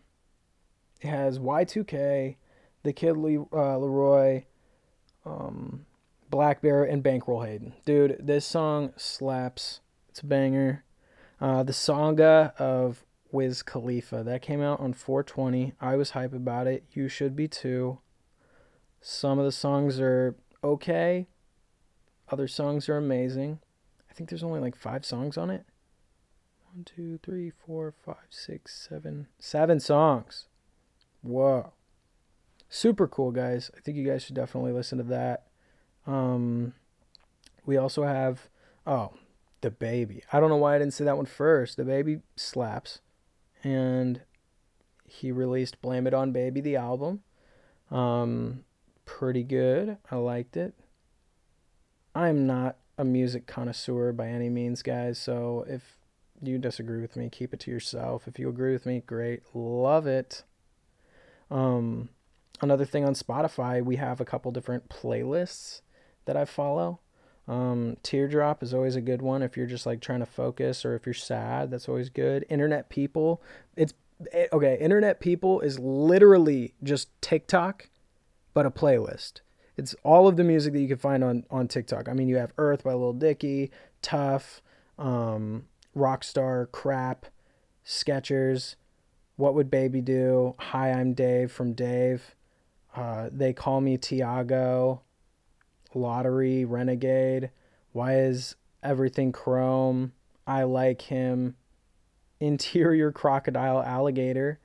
it 1.00 1.08
has 1.08 1.38
Y2K, 1.38 2.36
the 2.84 2.92
Kid 2.92 3.16
Le- 3.16 3.42
uh, 3.42 3.76
LAROI, 3.78 4.44
um, 5.26 5.84
blackbear, 6.30 6.90
and 6.90 7.02
Bankroll 7.02 7.42
Hayden. 7.42 7.74
Dude, 7.84 8.16
this 8.20 8.46
song 8.46 8.92
slaps. 8.96 9.80
It's 10.14 10.20
a 10.20 10.26
banger. 10.26 10.84
Uh, 11.40 11.64
the 11.64 11.72
Saga 11.72 12.54
of 12.56 13.04
Wiz 13.32 13.64
Khalifa. 13.64 14.22
That 14.22 14.42
came 14.42 14.62
out 14.62 14.78
on 14.78 14.92
420. 14.92 15.72
I 15.80 15.96
was 15.96 16.10
hype 16.10 16.32
about 16.32 16.68
it. 16.68 16.84
You 16.92 17.08
should 17.08 17.34
be 17.34 17.48
too. 17.48 17.98
Some 19.00 19.40
of 19.40 19.44
the 19.44 19.50
songs 19.50 19.98
are 19.98 20.36
okay. 20.62 21.26
Other 22.28 22.46
songs 22.46 22.88
are 22.88 22.96
amazing. 22.96 23.58
I 24.08 24.14
think 24.14 24.30
there's 24.30 24.44
only 24.44 24.60
like 24.60 24.76
five 24.76 25.04
songs 25.04 25.36
on 25.36 25.50
it. 25.50 25.64
One, 26.72 26.84
two, 26.84 27.18
three, 27.24 27.50
four, 27.50 27.92
five, 28.04 28.28
six, 28.30 28.86
seven, 28.88 29.26
seven 29.40 29.80
songs. 29.80 30.46
Whoa. 31.22 31.72
Super 32.68 33.08
cool, 33.08 33.32
guys. 33.32 33.68
I 33.76 33.80
think 33.80 33.96
you 33.96 34.06
guys 34.06 34.22
should 34.22 34.36
definitely 34.36 34.70
listen 34.70 34.98
to 34.98 35.04
that. 35.04 35.48
Um, 36.06 36.74
we 37.66 37.76
also 37.76 38.04
have, 38.04 38.48
oh, 38.86 39.14
DaBaby. 39.64 40.22
I 40.32 40.40
don't 40.40 40.50
know 40.50 40.56
why 40.56 40.74
I 40.74 40.78
didn't 40.78 40.94
say 40.94 41.04
that 41.04 41.16
one 41.16 41.26
first. 41.26 41.78
DaBaby 41.78 42.20
slaps. 42.36 43.00
And 43.62 44.20
he 45.06 45.32
released 45.32 45.80
Blame 45.80 46.06
It 46.06 46.14
On 46.14 46.32
Baby, 46.32 46.60
the 46.60 46.76
album. 46.76 47.20
Um, 47.90 48.64
pretty 49.06 49.42
good. 49.42 49.96
I 50.10 50.16
liked 50.16 50.56
it. 50.56 50.74
I'm 52.14 52.46
not 52.46 52.76
a 52.98 53.04
music 53.04 53.46
connoisseur 53.46 54.12
by 54.12 54.28
any 54.28 54.50
means, 54.50 54.82
guys. 54.82 55.18
So 55.18 55.64
if 55.68 55.96
you 56.42 56.58
disagree 56.58 57.00
with 57.00 57.16
me, 57.16 57.28
keep 57.30 57.54
it 57.54 57.60
to 57.60 57.70
yourself. 57.70 58.28
If 58.28 58.38
you 58.38 58.48
agree 58.48 58.72
with 58.72 58.86
me, 58.86 59.02
great. 59.06 59.42
Love 59.54 60.06
it. 60.06 60.44
Um, 61.50 62.10
another 62.60 62.84
thing 62.84 63.04
on 63.04 63.14
Spotify, 63.14 63.82
we 63.82 63.96
have 63.96 64.20
a 64.20 64.24
couple 64.24 64.52
different 64.52 64.88
playlists 64.88 65.80
that 66.26 66.36
I 66.36 66.44
follow. 66.44 67.00
Um, 67.46 67.96
Teardrop 68.02 68.62
is 68.62 68.72
always 68.72 68.96
a 68.96 69.00
good 69.00 69.20
one 69.20 69.42
if 69.42 69.56
you're 69.56 69.66
just 69.66 69.86
like 69.86 70.00
trying 70.00 70.20
to 70.20 70.26
focus 70.26 70.84
or 70.84 70.94
if 70.94 71.06
you're 71.06 71.14
sad. 71.14 71.70
That's 71.70 71.88
always 71.88 72.08
good. 72.08 72.44
Internet 72.48 72.88
People, 72.88 73.42
it's 73.76 73.92
eh, 74.32 74.46
okay. 74.52 74.78
Internet 74.80 75.20
People 75.20 75.60
is 75.60 75.78
literally 75.78 76.74
just 76.82 77.08
TikTok, 77.20 77.88
but 78.54 78.66
a 78.66 78.70
playlist. 78.70 79.40
It's 79.76 79.94
all 80.04 80.28
of 80.28 80.36
the 80.36 80.44
music 80.44 80.72
that 80.72 80.80
you 80.80 80.88
can 80.88 80.98
find 80.98 81.22
on 81.22 81.44
on 81.50 81.68
TikTok. 81.68 82.08
I 82.08 82.12
mean, 82.14 82.28
you 82.28 82.36
have 82.36 82.52
Earth 82.56 82.84
by 82.84 82.94
Lil 82.94 83.12
Dicky, 83.12 83.70
Tough, 84.00 84.62
um, 84.98 85.64
Rockstar, 85.96 86.70
Crap, 86.72 87.26
Skechers, 87.84 88.76
What 89.36 89.54
Would 89.54 89.70
Baby 89.70 90.00
Do? 90.00 90.54
Hi, 90.58 90.92
I'm 90.92 91.12
Dave 91.12 91.52
from 91.52 91.74
Dave. 91.74 92.34
Uh, 92.96 93.28
they 93.30 93.52
call 93.52 93.80
me 93.80 93.98
Tiago. 93.98 95.02
Lottery, 95.94 96.64
Renegade. 96.64 97.50
Why 97.92 98.18
is 98.18 98.56
everything 98.82 99.32
chrome? 99.32 100.12
I 100.46 100.64
like 100.64 101.02
him. 101.02 101.56
Interior 102.40 103.12
crocodile 103.12 103.82
alligator. 103.82 104.58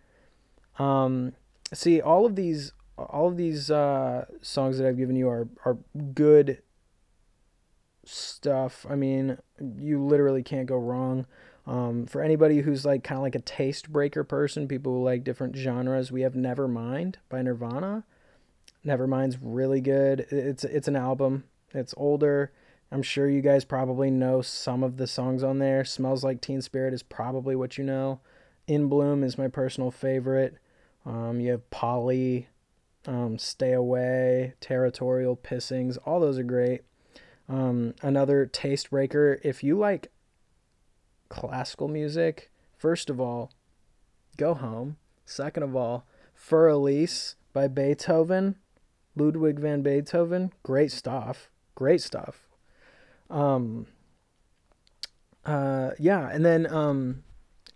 Um, 0.77 1.33
see, 1.73 2.01
all 2.01 2.25
of 2.25 2.35
these, 2.35 2.73
all 2.97 3.27
of 3.27 3.37
these 3.37 3.69
uh, 3.69 4.25
songs 4.41 4.77
that 4.77 4.87
I've 4.87 4.97
given 4.97 5.15
you 5.15 5.29
are 5.29 5.47
are 5.65 5.77
good 6.13 6.61
stuff. 8.03 8.85
I 8.89 8.95
mean, 8.95 9.37
you 9.77 10.03
literally 10.03 10.43
can't 10.43 10.65
go 10.67 10.77
wrong. 10.77 11.25
Um, 11.67 12.07
for 12.07 12.21
anybody 12.21 12.61
who's 12.61 12.83
like 12.85 13.03
kind 13.03 13.17
of 13.17 13.23
like 13.23 13.35
a 13.35 13.41
taste 13.41 13.91
breaker 13.91 14.23
person, 14.23 14.67
people 14.67 14.93
who 14.93 15.03
like 15.03 15.23
different 15.23 15.55
genres, 15.55 16.11
we 16.11 16.21
have 16.21 16.33
Nevermind 16.33 17.15
by 17.29 17.41
Nirvana. 17.43 18.03
Nevermind's 18.83 19.37
really 19.41 19.81
good. 19.81 20.27
It's 20.31 20.63
it's 20.63 20.87
an 20.87 20.95
album. 20.95 21.43
It's 21.73 21.93
older. 21.97 22.51
I'm 22.91 23.03
sure 23.03 23.29
you 23.29 23.41
guys 23.41 23.65
probably 23.65 24.09
know 24.09 24.41
some 24.41 24.83
of 24.83 24.97
the 24.97 25.05
songs 25.05 25.43
on 25.43 25.59
there. 25.59 25.85
Smells 25.85 26.23
Like 26.23 26.41
Teen 26.41 26.61
Spirit 26.61 26.93
is 26.93 27.03
probably 27.03 27.55
what 27.55 27.77
you 27.77 27.83
know. 27.83 28.19
In 28.67 28.87
Bloom 28.87 29.23
is 29.23 29.37
my 29.37 29.47
personal 29.47 29.91
favorite. 29.91 30.57
Um, 31.05 31.39
you 31.39 31.51
have 31.51 31.69
Polly, 31.69 32.49
um, 33.05 33.37
Stay 33.37 33.73
Away, 33.73 34.53
Territorial, 34.59 35.35
Pissings. 35.35 35.97
All 36.05 36.19
those 36.19 36.39
are 36.39 36.43
great. 36.43 36.81
Um, 37.47 37.93
another 38.01 38.45
taste 38.45 38.89
breaker. 38.89 39.39
If 39.43 39.63
you 39.63 39.77
like 39.77 40.11
classical 41.29 41.87
music, 41.87 42.51
first 42.77 43.09
of 43.09 43.19
all, 43.19 43.51
go 44.37 44.53
home. 44.53 44.97
Second 45.25 45.63
of 45.63 45.75
all, 45.75 46.05
Für 46.35 46.71
Elise 46.71 47.35
by 47.53 47.67
Beethoven 47.67 48.55
Ludwig 49.19 49.59
van 49.59 49.81
Beethoven, 49.81 50.53
great 50.63 50.91
stuff. 50.91 51.49
Great 51.75 52.01
stuff. 52.01 52.47
Um, 53.29 53.87
uh, 55.45 55.91
yeah, 55.97 56.29
and 56.29 56.43
then 56.45 56.71
um, 56.71 57.23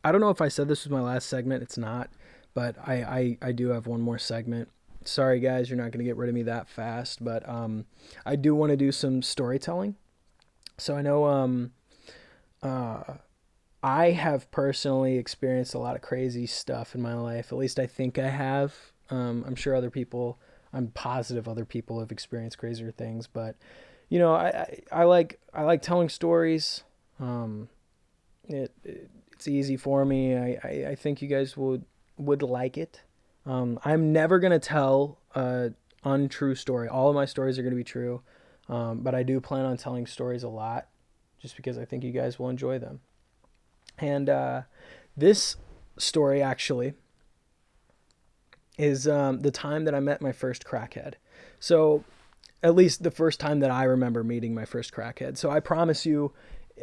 I 0.04 0.12
don't 0.12 0.20
know 0.20 0.30
if 0.30 0.42
I 0.42 0.50
said 0.50 0.68
this 0.68 0.84
was 0.84 0.92
my 0.92 1.00
last 1.00 1.30
segment. 1.30 1.64
It's 1.64 1.78
not, 1.78 2.10
but 2.54 2.76
I 2.86 2.94
I, 3.04 3.38
I 3.42 3.52
do 3.54 3.70
have 3.70 3.88
one 3.88 4.02
more 4.02 4.18
segment. 4.18 4.70
Sorry 5.06 5.40
guys, 5.40 5.70
you're 5.70 5.78
not 5.78 5.92
gonna 5.92 6.04
get 6.04 6.18
rid 6.18 6.30
of 6.30 6.36
me 6.36 6.44
that 6.44 6.68
fast, 6.68 7.24
but 7.24 7.48
um, 7.48 7.86
I 8.26 8.36
do 8.36 8.56
want 8.56 8.72
to 8.72 8.78
do 8.78 8.92
some 8.92 9.22
storytelling. 9.22 9.96
So 10.78 10.96
I 10.96 11.02
know 11.02 11.26
um, 11.26 11.72
uh, 12.62 13.04
I 13.82 14.12
have 14.12 14.50
personally 14.52 15.18
experienced 15.18 15.74
a 15.74 15.80
lot 15.80 15.96
of 15.96 16.02
crazy 16.02 16.46
stuff 16.46 16.96
in 16.96 17.02
my 17.02 17.14
life. 17.14 17.52
At 17.52 17.58
least 17.58 17.80
I 17.80 17.86
think 17.86 18.18
I 18.18 18.30
have. 18.30 18.74
Um, 19.10 19.44
I'm 19.48 19.56
sure 19.56 19.76
other 19.76 19.90
people 19.90 20.40
I'm 20.74 20.88
positive 20.88 21.48
other 21.48 21.66
people 21.66 22.00
have 22.00 22.12
experienced 22.12 22.58
crazier 22.58 22.92
things, 22.92 23.28
but 23.28 23.56
you 24.10 24.20
know, 24.20 24.34
I, 24.34 24.48
I, 24.48 24.82
I 24.92 25.04
like 25.04 25.40
I 25.54 25.64
like 25.64 25.82
telling 25.82 26.10
stories. 26.10 26.84
Um, 27.20 27.70
it, 28.46 28.72
it, 28.84 29.10
it's 29.32 29.48
easy 29.48 29.78
for 29.78 30.04
me. 30.06 30.36
I, 30.36 30.60
I, 30.64 30.86
I 30.90 30.96
think 30.96 31.22
you 31.22 31.28
guys 31.28 31.56
would 31.56 31.86
would 32.18 32.42
like 32.42 32.78
it. 32.78 33.02
Um, 33.46 33.80
I'm 33.84 34.12
never 34.12 34.40
gonna 34.40 34.60
tell 34.60 35.20
a 35.36 35.72
untrue 36.04 36.56
story. 36.56 36.88
All 36.88 37.10
of 37.10 37.16
my 37.16 37.26
stories 37.26 37.60
are 37.60 37.64
gonna 37.64 37.76
be 37.76 37.84
true, 37.84 38.22
um, 38.68 39.02
but 39.02 39.14
I 39.14 39.24
do 39.24 39.40
plan 39.40 39.66
on 39.66 39.78
telling 39.78 40.08
stories 40.08 40.44
a 40.44 40.50
lot, 40.50 40.88
just 41.42 41.56
because 41.56 41.78
I 41.78 41.86
think 41.86 42.04
you 42.04 42.12
guys 42.12 42.40
will 42.40 42.50
enjoy 42.50 42.80
them. 42.80 43.02
And 44.00 44.30
uh, 44.30 44.62
this 45.16 45.58
story 45.98 46.42
actually 46.42 46.94
is 48.78 49.08
um, 49.08 49.42
the 49.42 49.52
time 49.52 49.86
that 49.86 49.96
I 49.96 50.00
met 50.00 50.22
my 50.22 50.32
first 50.32 50.66
crackhead. 50.66 51.14
So, 51.60 52.04
at 52.62 52.76
least 52.76 53.04
the 53.04 53.12
first 53.12 53.40
time 53.40 53.60
that 53.60 53.72
I 53.72 53.84
remember 53.84 54.24
meeting 54.24 54.54
my 54.54 54.66
first 54.66 54.94
crackhead. 54.94 55.38
So, 55.38 55.50
I 55.50 55.60
promise 55.60 56.06
you, 56.06 56.34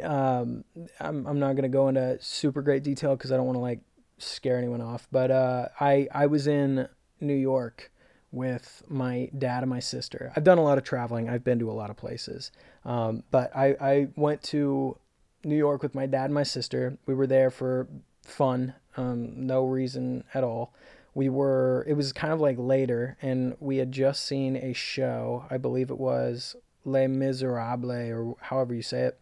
um, 0.01 0.63
I'm, 0.99 1.25
I'm 1.27 1.39
not 1.39 1.53
going 1.53 1.63
to 1.63 1.69
go 1.69 1.87
into 1.87 2.17
super 2.21 2.61
great 2.61 2.83
detail 2.83 3.15
because 3.15 3.31
I 3.31 3.37
don't 3.37 3.45
want 3.45 3.57
to 3.57 3.61
like 3.61 3.79
scare 4.17 4.57
anyone 4.57 4.81
off. 4.81 5.07
But 5.11 5.31
uh, 5.31 5.67
I, 5.79 6.07
I 6.11 6.27
was 6.27 6.47
in 6.47 6.87
New 7.19 7.35
York 7.35 7.91
with 8.31 8.83
my 8.87 9.29
dad 9.37 9.63
and 9.63 9.69
my 9.69 9.81
sister. 9.81 10.31
I've 10.35 10.45
done 10.45 10.57
a 10.57 10.63
lot 10.63 10.77
of 10.77 10.85
traveling, 10.85 11.29
I've 11.29 11.43
been 11.43 11.59
to 11.59 11.69
a 11.69 11.73
lot 11.73 11.89
of 11.89 11.97
places. 11.97 12.51
Um, 12.85 13.23
but 13.29 13.55
I, 13.55 13.75
I 13.81 14.07
went 14.15 14.41
to 14.43 14.97
New 15.43 15.57
York 15.57 15.83
with 15.83 15.93
my 15.93 16.05
dad 16.05 16.25
and 16.25 16.33
my 16.33 16.43
sister. 16.43 16.97
We 17.05 17.13
were 17.13 17.27
there 17.27 17.51
for 17.51 17.87
fun, 18.23 18.75
um, 18.95 19.45
no 19.45 19.65
reason 19.65 20.23
at 20.33 20.43
all 20.43 20.73
we 21.13 21.29
were 21.29 21.85
it 21.87 21.93
was 21.93 22.13
kind 22.13 22.31
of 22.33 22.39
like 22.39 22.57
later 22.57 23.17
and 23.21 23.55
we 23.59 23.77
had 23.77 23.91
just 23.91 24.25
seen 24.25 24.55
a 24.55 24.73
show 24.73 25.45
i 25.49 25.57
believe 25.57 25.89
it 25.89 25.97
was 25.97 26.55
les 26.85 27.07
miserables 27.07 28.09
or 28.11 28.35
however 28.41 28.73
you 28.73 28.81
say 28.81 29.03
it. 29.03 29.19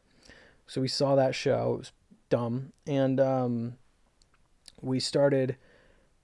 So 0.68 0.82
we 0.82 0.88
saw 0.88 1.16
that 1.16 1.36
show 1.36 1.74
it 1.74 1.78
was 1.80 1.92
dumb 2.30 2.74
and 2.86 3.20
um, 3.20 3.78
we 4.82 5.00
started 5.00 5.58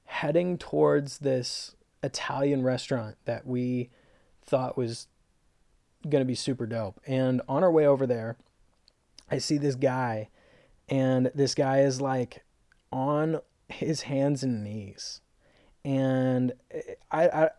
heading 0.05 0.57
towards 0.57 1.19
this 1.19 1.75
italian 2.03 2.61
restaurant 2.61 3.15
that 3.25 3.47
we 3.47 3.89
thought 4.43 4.77
was 4.77 5.07
going 6.07 6.21
to 6.21 6.25
be 6.25 6.35
super 6.35 6.67
dope 6.67 7.01
and 7.07 7.41
on 7.49 7.63
our 7.63 7.71
way 7.71 7.87
over 7.87 8.05
there 8.05 8.37
i 9.31 9.39
see 9.39 9.57
this 9.57 9.73
guy 9.73 10.29
and 10.87 11.31
this 11.33 11.55
guy 11.55 11.79
is 11.79 11.99
like 11.99 12.43
on 12.91 13.41
his 13.67 14.01
hands 14.01 14.43
and 14.43 14.63
knees 14.63 15.21
and 15.85 16.51
I, 17.11 17.27
I 17.27 17.49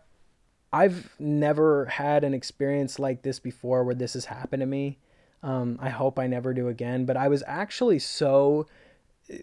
I've 0.73 1.09
never 1.19 1.87
had 1.87 2.25
an 2.25 2.35
experience 2.35 2.99
like 2.99 3.23
this 3.23 3.39
before 3.39 3.85
where 3.85 3.95
this 3.95 4.15
has 4.15 4.27
happened 4.27 4.61
to 4.61 4.67
me. 4.67 4.99
Um, 5.43 5.79
I 5.81 5.91
hope 5.91 6.19
I 6.19 6.27
never 6.27 6.53
do 6.53 6.69
again. 6.69 7.07
But 7.07 7.17
I 7.17 7.29
was 7.29 7.45
actually 7.47 8.01
so 8.01 8.67
uh, 9.33 9.37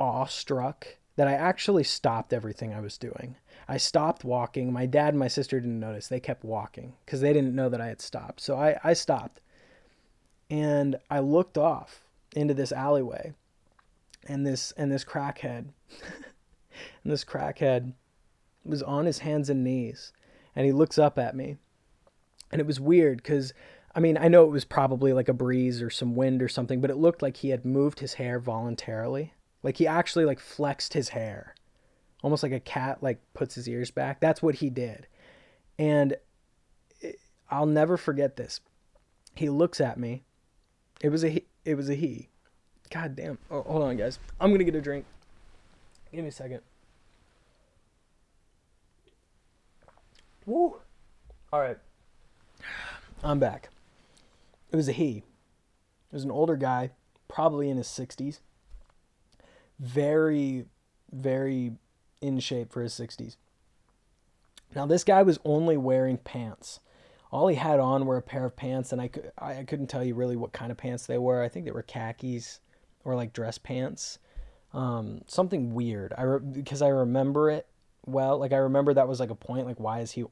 awestruck 0.00 0.86
that 1.16 1.28
I 1.28 1.34
actually 1.34 1.84
stopped 1.84 2.32
everything 2.32 2.72
I 2.72 2.80
was 2.80 2.96
doing. 2.96 3.36
I 3.68 3.76
stopped 3.76 4.24
walking. 4.24 4.72
My 4.72 4.86
dad 4.86 5.10
and 5.10 5.18
my 5.18 5.28
sister 5.28 5.60
didn't 5.60 5.78
notice. 5.78 6.08
They 6.08 6.18
kept 6.18 6.42
walking 6.42 6.94
because 7.04 7.20
they 7.20 7.34
didn't 7.34 7.54
know 7.54 7.68
that 7.68 7.80
I 7.80 7.88
had 7.88 8.00
stopped. 8.00 8.40
So 8.40 8.56
I, 8.56 8.78
I 8.82 8.94
stopped. 8.94 9.40
And 10.48 10.96
I 11.10 11.20
looked 11.20 11.58
off 11.58 12.00
into 12.34 12.54
this 12.54 12.72
alleyway 12.72 13.34
and 14.26 14.46
this 14.46 14.72
and 14.72 14.90
this 14.90 15.04
crackhead 15.04 15.66
and 17.04 17.12
this 17.12 17.24
crackhead 17.24 17.92
was 18.64 18.82
on 18.82 19.06
his 19.06 19.20
hands 19.20 19.50
and 19.50 19.64
knees 19.64 20.12
and 20.54 20.66
he 20.66 20.72
looks 20.72 20.98
up 20.98 21.18
at 21.18 21.36
me. 21.36 21.56
And 22.52 22.60
it 22.60 22.66
was 22.66 22.80
weird 22.80 23.18
because, 23.18 23.52
I 23.94 24.00
mean, 24.00 24.18
I 24.18 24.28
know 24.28 24.44
it 24.44 24.50
was 24.50 24.64
probably 24.64 25.12
like 25.12 25.28
a 25.28 25.34
breeze 25.34 25.80
or 25.80 25.90
some 25.90 26.16
wind 26.16 26.42
or 26.42 26.48
something, 26.48 26.80
but 26.80 26.90
it 26.90 26.96
looked 26.96 27.22
like 27.22 27.38
he 27.38 27.50
had 27.50 27.64
moved 27.64 28.00
his 28.00 28.14
hair 28.14 28.40
voluntarily. 28.40 29.34
Like 29.62 29.76
he 29.76 29.86
actually 29.86 30.24
like 30.24 30.40
flexed 30.40 30.94
his 30.94 31.10
hair. 31.10 31.54
Almost 32.22 32.42
like 32.42 32.52
a 32.52 32.60
cat 32.60 33.02
like 33.02 33.20
puts 33.34 33.54
his 33.54 33.68
ears 33.68 33.90
back. 33.90 34.20
That's 34.20 34.42
what 34.42 34.56
he 34.56 34.68
did. 34.68 35.06
And 35.78 36.16
I'll 37.50 37.66
never 37.66 37.96
forget 37.96 38.36
this. 38.36 38.60
He 39.34 39.48
looks 39.48 39.80
at 39.80 39.98
me. 39.98 40.24
It 41.00 41.08
was 41.08 41.24
a 41.24 41.28
he, 41.30 41.46
it 41.64 41.76
was 41.76 41.88
a 41.88 41.94
he. 41.94 42.28
God 42.90 43.16
damn. 43.16 43.38
Oh, 43.50 43.62
hold 43.62 43.82
on, 43.82 43.96
guys. 43.96 44.18
I'm 44.40 44.52
gonna 44.52 44.64
get 44.64 44.74
a 44.74 44.80
drink. 44.80 45.06
Give 46.12 46.22
me 46.22 46.28
a 46.28 46.32
second. 46.32 46.60
Woo. 50.50 50.78
All 51.52 51.60
right. 51.60 51.78
I'm 53.22 53.38
back. 53.38 53.68
It 54.72 54.76
was 54.76 54.88
a 54.88 54.92
he. 54.92 55.18
It 55.18 56.12
was 56.12 56.24
an 56.24 56.32
older 56.32 56.56
guy, 56.56 56.90
probably 57.28 57.70
in 57.70 57.76
his 57.76 57.86
60s. 57.86 58.40
Very, 59.78 60.64
very 61.12 61.74
in 62.20 62.40
shape 62.40 62.72
for 62.72 62.82
his 62.82 62.92
60s. 62.94 63.36
Now, 64.74 64.86
this 64.86 65.04
guy 65.04 65.22
was 65.22 65.38
only 65.44 65.76
wearing 65.76 66.16
pants. 66.16 66.80
All 67.30 67.46
he 67.46 67.54
had 67.54 67.78
on 67.78 68.04
were 68.04 68.16
a 68.16 68.22
pair 68.22 68.44
of 68.44 68.56
pants, 68.56 68.90
and 68.90 69.00
I, 69.00 69.08
I 69.38 69.62
couldn't 69.62 69.86
tell 69.86 70.02
you 70.02 70.16
really 70.16 70.36
what 70.36 70.50
kind 70.50 70.72
of 70.72 70.78
pants 70.78 71.06
they 71.06 71.18
were. 71.18 71.44
I 71.44 71.48
think 71.48 71.64
they 71.64 71.70
were 71.70 71.82
khakis 71.82 72.58
or 73.04 73.14
like 73.14 73.32
dress 73.32 73.56
pants. 73.56 74.18
Um, 74.74 75.20
something 75.28 75.74
weird. 75.74 76.12
I 76.18 76.22
re- 76.22 76.40
because 76.40 76.82
I 76.82 76.88
remember 76.88 77.50
it 77.50 77.68
well. 78.04 78.38
Like 78.38 78.52
I 78.52 78.56
remember 78.56 78.94
that 78.94 79.06
was 79.06 79.20
like 79.20 79.30
a 79.30 79.36
point. 79.36 79.66
Like 79.66 79.78
why 79.78 80.00
is 80.00 80.10
he 80.10 80.24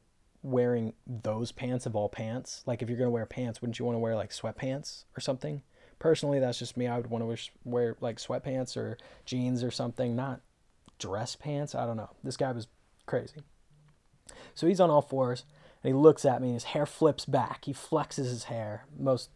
wearing 0.43 0.95
those 1.07 1.53
pants 1.53 1.87
of 1.87 1.97
all 1.97 2.09
pants? 2.09 2.63
Like 2.67 2.83
if 2.83 2.89
you're 2.89 2.99
gonna 2.99 3.11
wear 3.11 3.27
pants, 3.27 3.61
wouldn't 3.61 3.79
you 3.79 3.85
want 3.85 3.97
to 3.97 4.01
wear 4.01 4.15
like 4.15 4.31
sweatpants 4.31 5.05
or 5.17 5.21
something? 5.21 5.63
Personally, 5.99 6.39
that's 6.39 6.59
just 6.59 6.77
me. 6.77 6.87
I 6.87 6.97
would 6.97 7.11
want 7.11 7.25
to 7.25 7.51
wear, 7.65 7.97
like 8.01 8.19
sweatpants 8.19 8.77
or 8.77 8.99
jeans 9.25 9.65
or 9.65 9.71
something, 9.71 10.15
not 10.15 10.41
dress 10.99 11.35
pants. 11.35 11.75
I 11.75 11.87
don't 11.87 11.97
know. 11.97 12.11
This 12.23 12.37
guy 12.37 12.53
was 12.53 12.69
crazy. 13.07 13.43
So 14.55 14.67
he's 14.67 14.81
on 14.81 14.91
all 14.91 15.03
fours 15.03 15.45
and 15.83 15.93
he 15.93 16.01
looks 16.01 16.25
at 16.25 16.41
me 16.41 16.49
and 16.49 16.55
his 16.55 16.65
hair 16.65 16.87
flips 16.87 17.25
back. 17.25 17.65
He 17.65 17.73
flexes 17.73 18.17
his 18.17 18.45
hair. 18.45 18.85
Most 18.97 19.31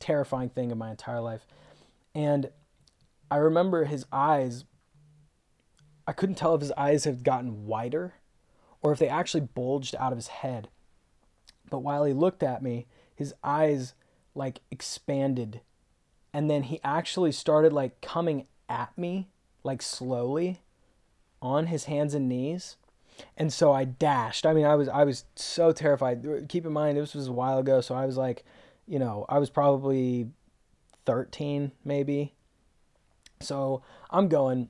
terrifying 0.00 0.50
thing 0.50 0.70
in 0.70 0.78
my 0.78 0.90
entire 0.90 1.20
life. 1.20 1.46
And 2.14 2.50
I 3.30 3.36
remember 3.36 3.84
his 3.84 4.04
eyes. 4.12 4.64
I 6.06 6.12
couldn't 6.12 6.34
tell 6.34 6.54
if 6.54 6.60
his 6.60 6.72
eyes 6.72 7.04
had 7.04 7.24
gotten 7.24 7.66
wider 7.66 8.14
or 8.82 8.92
if 8.92 8.98
they 8.98 9.08
actually 9.08 9.40
bulged 9.40 9.94
out 9.96 10.12
of 10.12 10.18
his 10.18 10.28
head. 10.28 10.68
But 11.70 11.80
while 11.80 12.04
he 12.04 12.12
looked 12.12 12.42
at 12.42 12.62
me, 12.62 12.86
his 13.14 13.34
eyes 13.42 13.94
like 14.34 14.60
expanded. 14.70 15.60
And 16.34 16.50
then 16.50 16.64
he 16.64 16.80
actually 16.82 17.32
started 17.32 17.72
like 17.72 18.00
coming 18.00 18.46
at 18.68 18.96
me, 18.96 19.28
like 19.62 19.82
slowly 19.82 20.60
on 21.40 21.66
his 21.66 21.84
hands 21.84 22.14
and 22.14 22.28
knees 22.28 22.76
and 23.36 23.52
so 23.52 23.72
I 23.72 23.84
dashed. 23.84 24.46
I 24.46 24.52
mean, 24.52 24.64
I 24.64 24.74
was 24.74 24.88
I 24.88 25.04
was 25.04 25.24
so 25.34 25.72
terrified. 25.72 26.46
Keep 26.48 26.66
in 26.66 26.72
mind, 26.72 26.98
this 26.98 27.14
was 27.14 27.28
a 27.28 27.32
while 27.32 27.58
ago, 27.58 27.80
so 27.80 27.94
I 27.94 28.06
was 28.06 28.16
like, 28.16 28.44
you 28.86 28.98
know, 28.98 29.26
I 29.28 29.38
was 29.38 29.50
probably 29.50 30.28
13 31.06 31.72
maybe. 31.84 32.34
So 33.40 33.82
I'm 34.10 34.28
going, 34.28 34.68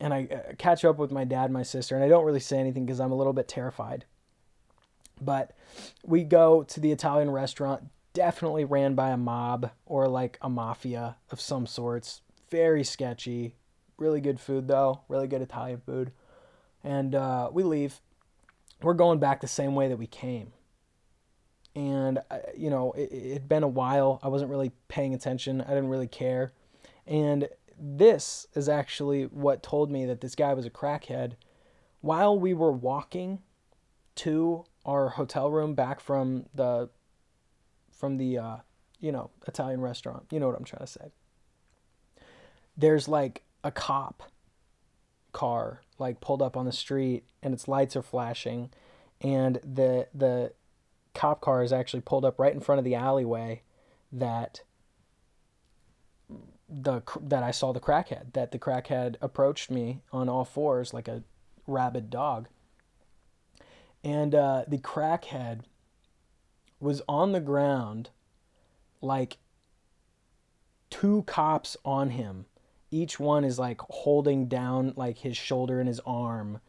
and 0.00 0.12
I 0.12 0.28
uh, 0.30 0.52
catch 0.58 0.84
up 0.84 0.98
with 0.98 1.10
my 1.10 1.24
dad, 1.24 1.50
my 1.50 1.62
sister, 1.62 1.94
and 1.94 2.04
I 2.04 2.08
don't 2.08 2.24
really 2.24 2.40
say 2.40 2.58
anything 2.58 2.86
because 2.86 3.00
I'm 3.00 3.12
a 3.12 3.16
little 3.16 3.32
bit 3.32 3.48
terrified. 3.48 4.04
But 5.20 5.52
we 6.04 6.24
go 6.24 6.64
to 6.64 6.80
the 6.80 6.92
Italian 6.92 7.30
restaurant, 7.30 7.84
definitely 8.12 8.64
ran 8.64 8.94
by 8.94 9.10
a 9.10 9.16
mob 9.16 9.70
or 9.86 10.08
like 10.08 10.38
a 10.42 10.50
mafia 10.50 11.16
of 11.30 11.40
some 11.40 11.66
sorts. 11.66 12.22
Very 12.50 12.84
sketchy. 12.84 13.54
Really 13.96 14.20
good 14.20 14.40
food 14.40 14.66
though. 14.66 15.02
Really 15.08 15.28
good 15.28 15.42
Italian 15.42 15.80
food 15.80 16.12
and 16.84 17.14
uh, 17.14 17.48
we 17.52 17.64
leave. 17.64 18.00
We're 18.82 18.94
going 18.94 19.18
back 19.18 19.40
the 19.40 19.48
same 19.48 19.74
way 19.74 19.88
that 19.88 19.96
we 19.96 20.06
came. 20.06 20.52
And, 21.74 22.18
uh, 22.30 22.38
you 22.56 22.70
know, 22.70 22.92
it 22.92 23.32
had 23.32 23.48
been 23.48 23.64
a 23.64 23.68
while. 23.68 24.20
I 24.22 24.28
wasn't 24.28 24.50
really 24.50 24.70
paying 24.86 25.14
attention. 25.14 25.62
I 25.62 25.68
didn't 25.68 25.88
really 25.88 26.06
care. 26.06 26.52
And 27.06 27.48
this 27.78 28.46
is 28.54 28.68
actually 28.68 29.24
what 29.24 29.62
told 29.62 29.90
me 29.90 30.06
that 30.06 30.20
this 30.20 30.34
guy 30.34 30.54
was 30.54 30.66
a 30.66 30.70
crackhead. 30.70 31.32
While 32.00 32.38
we 32.38 32.54
were 32.54 32.72
walking 32.72 33.40
to 34.16 34.64
our 34.84 35.10
hotel 35.10 35.50
room 35.50 35.74
back 35.74 36.00
from 36.00 36.46
the, 36.54 36.90
from 37.90 38.18
the, 38.18 38.38
uh, 38.38 38.56
you 39.00 39.12
know, 39.12 39.30
Italian 39.46 39.80
restaurant, 39.80 40.24
you 40.30 40.40
know 40.40 40.46
what 40.46 40.56
I'm 40.56 40.64
trying 40.64 40.86
to 40.86 40.92
say. 40.92 41.12
There's 42.76 43.08
like 43.08 43.42
a 43.62 43.70
cop 43.70 44.24
car 45.32 45.80
like 45.98 46.20
pulled 46.20 46.40
up 46.40 46.56
on 46.56 46.64
the 46.64 46.72
street 46.72 47.24
and 47.42 47.52
its 47.52 47.68
lights 47.68 47.96
are 47.96 48.02
flashing 48.02 48.70
and 49.20 49.56
the 49.64 50.06
the 50.14 50.52
cop 51.12 51.40
car 51.40 51.62
is 51.62 51.72
actually 51.72 52.00
pulled 52.00 52.24
up 52.24 52.38
right 52.38 52.54
in 52.54 52.60
front 52.60 52.78
of 52.78 52.84
the 52.84 52.94
alleyway 52.94 53.60
that 54.12 54.62
the 56.68 57.02
that 57.20 57.42
I 57.42 57.50
saw 57.50 57.72
the 57.72 57.80
crackhead 57.80 58.32
that 58.32 58.52
the 58.52 58.58
crackhead 58.58 59.16
approached 59.20 59.70
me 59.70 60.00
on 60.12 60.28
all 60.28 60.44
fours 60.44 60.94
like 60.94 61.08
a 61.08 61.22
rabid 61.66 62.10
dog. 62.10 62.48
And 64.02 64.34
uh, 64.34 64.64
the 64.68 64.78
crackhead 64.78 65.60
was 66.80 67.00
on 67.08 67.32
the 67.32 67.40
ground 67.40 68.10
like 69.00 69.38
two 70.90 71.22
cops 71.22 71.76
on 71.84 72.10
him. 72.10 72.46
Each 72.90 73.18
one 73.18 73.44
is 73.44 73.58
like 73.58 73.80
holding 73.88 74.46
down 74.46 74.92
like 74.96 75.18
his 75.18 75.36
shoulder 75.36 75.80
and 75.80 75.88
his 75.88 76.00
arm. 76.00 76.60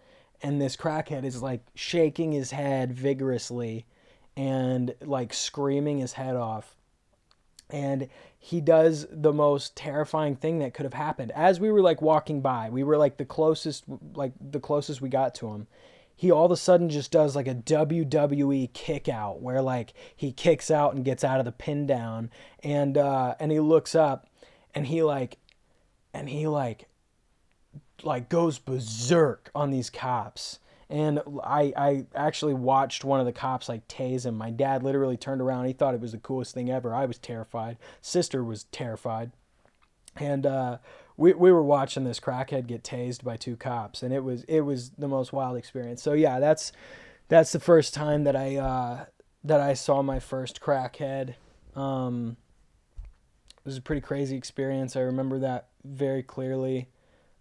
And 0.42 0.62
this 0.62 0.76
crackhead 0.76 1.24
is 1.24 1.42
like 1.42 1.66
shaking 1.76 2.32
his 2.32 2.52
head 2.52 2.94
vigorously 2.94 3.86
and 4.36 4.94
like 5.02 5.34
screaming 5.34 5.98
his 5.98 6.14
head 6.14 6.36
off 6.36 6.76
and 7.70 8.08
he 8.38 8.62
does 8.62 9.08
the 9.10 9.34
most 9.34 9.76
terrifying 9.76 10.36
thing 10.36 10.60
that 10.60 10.74
could 10.74 10.84
have 10.84 10.94
happened. 10.94 11.32
As 11.32 11.60
we 11.60 11.72
were 11.72 11.82
like 11.82 12.02
walking 12.02 12.42
by 12.42 12.70
we 12.70 12.84
were 12.84 12.98
like 12.98 13.18
the 13.18 13.26
closest 13.26 13.84
like 14.14 14.34
the 14.40 14.60
closest 14.60 15.02
we 15.02 15.10
got 15.10 15.36
to 15.36 15.48
him 15.48 15.68
he 16.16 16.32
all 16.32 16.46
of 16.46 16.52
a 16.52 16.58
sudden 16.58 16.90
just 16.90 17.12
does 17.12 17.36
like 17.36 17.48
a 17.48 17.56
WWE 17.56 18.72
kick 18.74 19.10
out 19.10 19.42
where 19.42 19.62
like 19.62 19.94
he 20.16 20.32
kicks 20.32 20.72
out 20.72 20.96
and 20.96 21.04
gets 21.04 21.24
out 21.24 21.40
of 21.40 21.46
the 21.46 21.52
pin 21.52 21.86
down 21.86 22.30
and 22.64 22.98
uh 22.98 23.36
and 23.40 23.52
he 23.52 23.60
looks 23.60 23.94
up 23.94 24.28
and 24.74 24.88
he 24.88 25.04
like 25.04 25.38
and 26.14 26.30
he 26.30 26.48
like 26.48 26.88
like 28.04 28.30
goes 28.30 28.60
berserk 28.60 29.52
on 29.54 29.72
these 29.72 29.90
cops 29.90 30.60
and 30.90 31.20
I, 31.44 31.74
I 31.76 32.06
actually 32.14 32.54
watched 32.54 33.04
one 33.04 33.20
of 33.20 33.26
the 33.26 33.32
cops 33.32 33.68
like 33.68 33.88
tase 33.88 34.26
him. 34.26 34.36
My 34.36 34.52
dad 34.52 34.84
literally 34.84 35.18
turned 35.18 35.42
around. 35.42 35.66
He 35.66 35.74
thought 35.74 35.96
it 35.96 36.02
was 36.02 36.12
the 36.12 36.20
coolest 36.20 36.54
thing 36.54 36.70
ever. 36.70 36.94
I 36.94 37.06
was 37.06 37.18
terrified. 37.18 37.78
Sister 38.02 38.44
was 38.44 38.66
terrified. 38.66 39.32
And 40.16 40.46
uh, 40.46 40.78
we, 41.18 41.34
we 41.34 41.52
were 41.52 41.64
watching 41.64 42.04
this 42.04 42.20
crackhead 42.20 42.68
get 42.68 42.84
tased 42.84 43.24
by 43.24 43.36
two 43.36 43.56
cops, 43.56 44.04
and 44.04 44.14
it 44.14 44.24
was 44.24 44.44
it 44.44 44.62
was 44.62 44.92
the 44.92 45.08
most 45.08 45.34
wild 45.34 45.58
experience. 45.58 46.02
So 46.02 46.14
yeah, 46.14 46.40
that's 46.40 46.72
that's 47.28 47.52
the 47.52 47.60
first 47.60 47.94
time 47.94 48.24
that 48.24 48.36
I 48.36 48.56
uh, 48.56 49.06
that 49.44 49.60
I 49.60 49.74
saw 49.74 50.02
my 50.02 50.20
first 50.20 50.62
crackhead. 50.62 51.36
Um, 51.76 52.38
it 53.58 53.66
was 53.66 53.78
a 53.78 53.82
pretty 53.82 54.02
crazy 54.02 54.38
experience. 54.38 54.96
I 54.96 55.02
remember 55.02 55.40
that 55.40 55.70
very 55.84 56.24
clearly. 56.24 56.90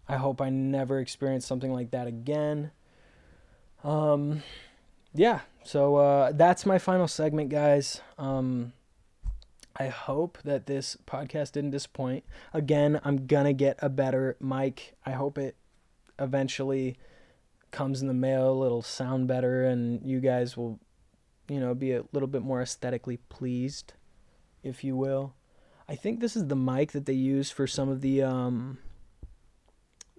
I 0.07 0.17
hope 0.17 0.41
I 0.41 0.49
never 0.49 0.99
experience 0.99 1.45
something 1.45 1.71
like 1.71 1.91
that 1.91 2.07
again. 2.07 2.71
Um, 3.85 4.41
yeah, 5.13 5.41
so 5.63 5.97
uh, 5.97 6.31
that's 6.33 6.65
my 6.65 6.79
final 6.79 7.07
segment, 7.07 7.49
guys. 7.49 8.01
Um, 8.17 8.73
I 9.77 9.87
hope 9.87 10.39
that 10.43 10.65
this 10.65 10.97
podcast 11.05 11.51
didn't 11.51 11.69
disappoint. 11.69 12.23
Again, 12.51 12.99
I'm 13.03 13.27
gonna 13.27 13.53
get 13.53 13.77
a 13.81 13.89
better 13.89 14.37
mic. 14.39 14.95
I 15.05 15.11
hope 15.11 15.37
it 15.37 15.55
eventually 16.17 16.97
comes 17.69 18.01
in 18.01 18.07
the 18.07 18.13
mail. 18.13 18.63
It'll 18.63 18.81
sound 18.81 19.27
better, 19.27 19.63
and 19.63 20.03
you 20.03 20.19
guys 20.19 20.57
will, 20.57 20.79
you 21.47 21.59
know, 21.59 21.75
be 21.75 21.91
a 21.91 22.05
little 22.11 22.27
bit 22.27 22.41
more 22.41 22.61
aesthetically 22.61 23.17
pleased, 23.29 23.93
if 24.63 24.83
you 24.83 24.95
will. 24.95 25.35
I 25.87 25.95
think 25.95 26.21
this 26.21 26.35
is 26.35 26.47
the 26.47 26.55
mic 26.55 26.93
that 26.93 27.05
they 27.05 27.13
use 27.13 27.51
for 27.51 27.67
some 27.67 27.89
of 27.89 28.01
the 28.01 28.23
um, 28.23 28.79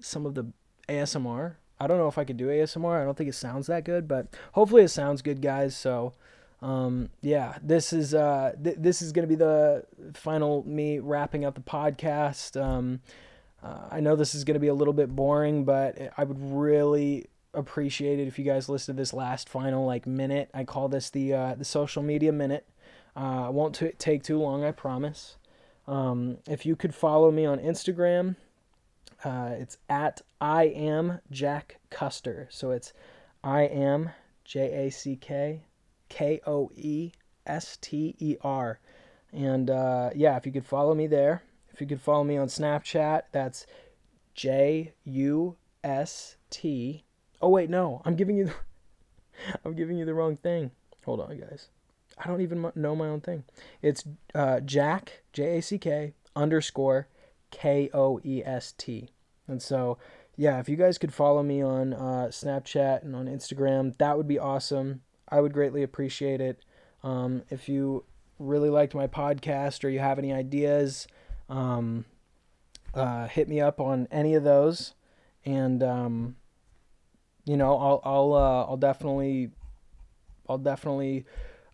some 0.00 0.24
of 0.24 0.36
the 0.36 0.52
ASMR. 0.88 1.56
I 1.78 1.86
don't 1.86 1.98
know 1.98 2.08
if 2.08 2.18
I 2.18 2.24
could 2.24 2.36
do 2.36 2.48
ASMR. 2.48 3.00
I 3.00 3.04
don't 3.04 3.16
think 3.16 3.28
it 3.28 3.34
sounds 3.34 3.66
that 3.66 3.84
good, 3.84 4.08
but 4.08 4.28
hopefully 4.52 4.82
it 4.82 4.88
sounds 4.88 5.22
good, 5.22 5.42
guys. 5.42 5.76
So, 5.76 6.14
um, 6.62 7.10
yeah, 7.20 7.58
this 7.62 7.92
is 7.92 8.14
uh, 8.14 8.52
th- 8.62 8.76
this 8.78 9.02
is 9.02 9.12
gonna 9.12 9.26
be 9.26 9.34
the 9.34 9.84
final 10.14 10.64
me 10.66 10.98
wrapping 10.98 11.44
up 11.44 11.54
the 11.54 11.60
podcast. 11.60 12.60
Um, 12.60 13.00
uh, 13.62 13.88
I 13.90 14.00
know 14.00 14.16
this 14.16 14.34
is 14.34 14.44
gonna 14.44 14.58
be 14.58 14.68
a 14.68 14.74
little 14.74 14.94
bit 14.94 15.14
boring, 15.14 15.64
but 15.64 16.12
I 16.16 16.24
would 16.24 16.40
really 16.40 17.26
appreciate 17.52 18.18
it 18.18 18.28
if 18.28 18.38
you 18.38 18.44
guys 18.44 18.68
listen 18.68 18.94
to 18.94 19.00
this 19.00 19.12
last 19.12 19.48
final 19.48 19.84
like 19.84 20.06
minute. 20.06 20.50
I 20.54 20.64
call 20.64 20.88
this 20.88 21.10
the 21.10 21.34
uh, 21.34 21.54
the 21.56 21.64
social 21.64 22.02
media 22.02 22.32
minute. 22.32 22.66
Uh, 23.14 23.48
won't 23.50 23.74
t- 23.74 23.92
take 23.98 24.22
too 24.22 24.38
long, 24.38 24.64
I 24.64 24.72
promise. 24.72 25.36
Um, 25.86 26.38
if 26.48 26.66
you 26.66 26.76
could 26.76 26.94
follow 26.94 27.30
me 27.30 27.46
on 27.46 27.58
Instagram, 27.58 28.36
uh, 29.24 29.50
it's 29.52 29.78
at 29.88 30.20
I 30.40 30.64
am 30.64 31.20
Jack 31.30 31.78
Koester. 31.90 32.46
So 32.50 32.70
it's 32.70 32.92
I 33.42 33.62
am 33.62 34.10
J 34.44 34.86
A 34.86 34.90
C 34.90 35.16
K 35.16 35.62
K 36.08 36.40
O 36.46 36.70
E 36.74 37.12
S 37.46 37.78
T 37.80 38.14
E 38.18 38.36
R. 38.42 38.78
And 39.32 39.70
uh, 39.70 40.10
yeah, 40.14 40.36
if 40.36 40.46
you 40.46 40.52
could 40.52 40.66
follow 40.66 40.94
me 40.94 41.06
there, 41.06 41.42
If 41.72 41.80
you 41.82 41.86
could 41.86 42.00
follow 42.00 42.24
me 42.24 42.38
on 42.38 42.46
Snapchat, 42.46 43.24
that's 43.32 43.66
J 44.34 44.94
U 45.04 45.56
S 45.84 46.36
T. 46.48 47.04
Oh 47.42 47.50
wait, 47.50 47.68
no, 47.68 48.00
I'm 48.06 48.16
giving 48.16 48.36
you 48.38 48.46
the, 48.46 48.54
I'm 49.64 49.74
giving 49.74 49.98
you 49.98 50.06
the 50.06 50.14
wrong 50.14 50.36
thing. 50.36 50.70
Hold 51.04 51.20
on, 51.20 51.38
guys. 51.38 51.68
I 52.16 52.26
don't 52.28 52.40
even 52.40 52.72
know 52.74 52.96
my 52.96 53.08
own 53.08 53.20
thing. 53.20 53.44
It's 53.82 54.04
uh, 54.34 54.60
Jack 54.60 55.22
J 55.34 55.58
A 55.58 55.62
C 55.62 55.76
K 55.76 56.14
underscore 56.34 57.08
K 57.56 57.88
O 57.94 58.20
E 58.22 58.42
S 58.44 58.74
T. 58.76 59.08
And 59.48 59.62
so, 59.62 59.96
yeah, 60.36 60.60
if 60.60 60.68
you 60.68 60.76
guys 60.76 60.98
could 60.98 61.14
follow 61.14 61.42
me 61.42 61.62
on 61.62 61.94
uh, 61.94 62.28
Snapchat 62.30 63.02
and 63.02 63.16
on 63.16 63.26
Instagram, 63.26 63.96
that 63.96 64.18
would 64.18 64.28
be 64.28 64.38
awesome. 64.38 65.00
I 65.28 65.40
would 65.40 65.54
greatly 65.54 65.82
appreciate 65.82 66.42
it. 66.42 66.62
Um, 67.02 67.44
if 67.48 67.66
you 67.66 68.04
really 68.38 68.68
liked 68.68 68.94
my 68.94 69.06
podcast 69.06 69.84
or 69.84 69.88
you 69.88 70.00
have 70.00 70.18
any 70.18 70.34
ideas, 70.34 71.08
um, 71.48 72.04
uh, 72.92 73.26
hit 73.26 73.48
me 73.48 73.60
up 73.60 73.80
on 73.80 74.06
any 74.10 74.34
of 74.34 74.44
those, 74.44 74.94
and 75.46 75.82
um, 75.82 76.36
you 77.46 77.56
know 77.56 77.78
I'll 77.78 78.00
I'll 78.04 78.34
uh, 78.34 78.64
I'll 78.64 78.76
definitely 78.76 79.50
I'll 80.46 80.58
definitely 80.58 81.24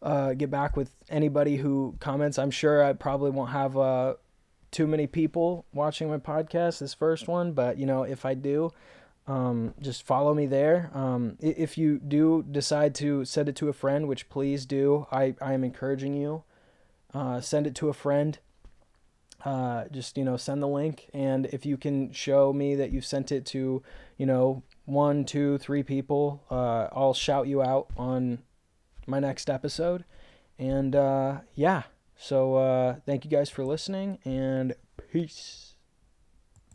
uh, 0.01 0.35
get 0.35 0.51
back 0.51 0.77
with 0.77 0.95
anybody 1.09 1.57
who 1.57 1.97
comments. 1.99 2.38
I'm 2.38 2.51
sure 2.53 2.85
I 2.85 2.92
probably 2.92 3.31
won't 3.31 3.51
have 3.51 3.77
uh, 3.77 4.14
too 4.73 4.87
many 4.87 5.07
people 5.07 5.65
watching 5.73 6.09
my 6.09 6.19
podcast 6.19 6.81
this 6.81 6.95
first 6.95 7.29
one, 7.29 7.53
but 7.53 7.79
you 7.79 7.87
know 7.87 8.03
if 8.03 8.25
I 8.25 8.35
do. 8.35 8.73
Um, 9.29 9.75
just 9.81 10.03
follow 10.03 10.35
me 10.35 10.47
there. 10.47 10.91
Um, 10.95 11.37
if 11.41 11.79
you 11.79 12.01
do 12.01 12.45
decide 12.51 12.93
to 12.97 13.25
send 13.25 13.49
it 13.49 13.55
to 13.57 13.69
a 13.69 13.73
friend, 13.73 14.09
which 14.09 14.29
please 14.29 14.67
do, 14.67 15.07
I, 15.13 15.37
I 15.41 15.53
am 15.53 15.63
encouraging 15.63 16.17
you. 16.17 16.43
Uh, 17.15 17.41
send 17.41 17.69
it 17.69 17.77
to 17.77 17.89
a 17.89 17.93
friend. 17.93 18.39
Uh, 19.45 19.85
just 19.93 20.17
you 20.17 20.25
know, 20.25 20.37
send 20.37 20.63
the 20.63 20.69
link, 20.69 21.09
and 21.13 21.47
if 21.47 21.67
you 21.67 21.77
can 21.77 22.13
show 22.13 22.53
me 22.53 22.75
that 22.77 22.93
you 22.93 23.01
sent 23.01 23.33
it 23.33 23.45
to, 23.45 23.83
you 24.17 24.27
know, 24.27 24.63
one, 24.85 25.25
two, 25.25 25.59
three 25.59 25.83
people, 25.83 26.43
uh, 26.51 26.89
I'll 26.93 27.15
shout 27.15 27.49
you 27.49 27.63
out 27.63 27.89
on 27.97 28.39
my 29.07 29.19
next 29.19 29.51
episode. 29.51 30.05
And 30.59 30.95
uh, 30.95 31.41
yeah, 31.55 31.83
so 32.23 32.55
uh, 32.55 32.97
thank 33.05 33.25
you 33.25 33.31
guys 33.31 33.51
for 33.51 33.65
listening, 33.65 34.19
and 34.25 34.75
peace. 35.11 35.72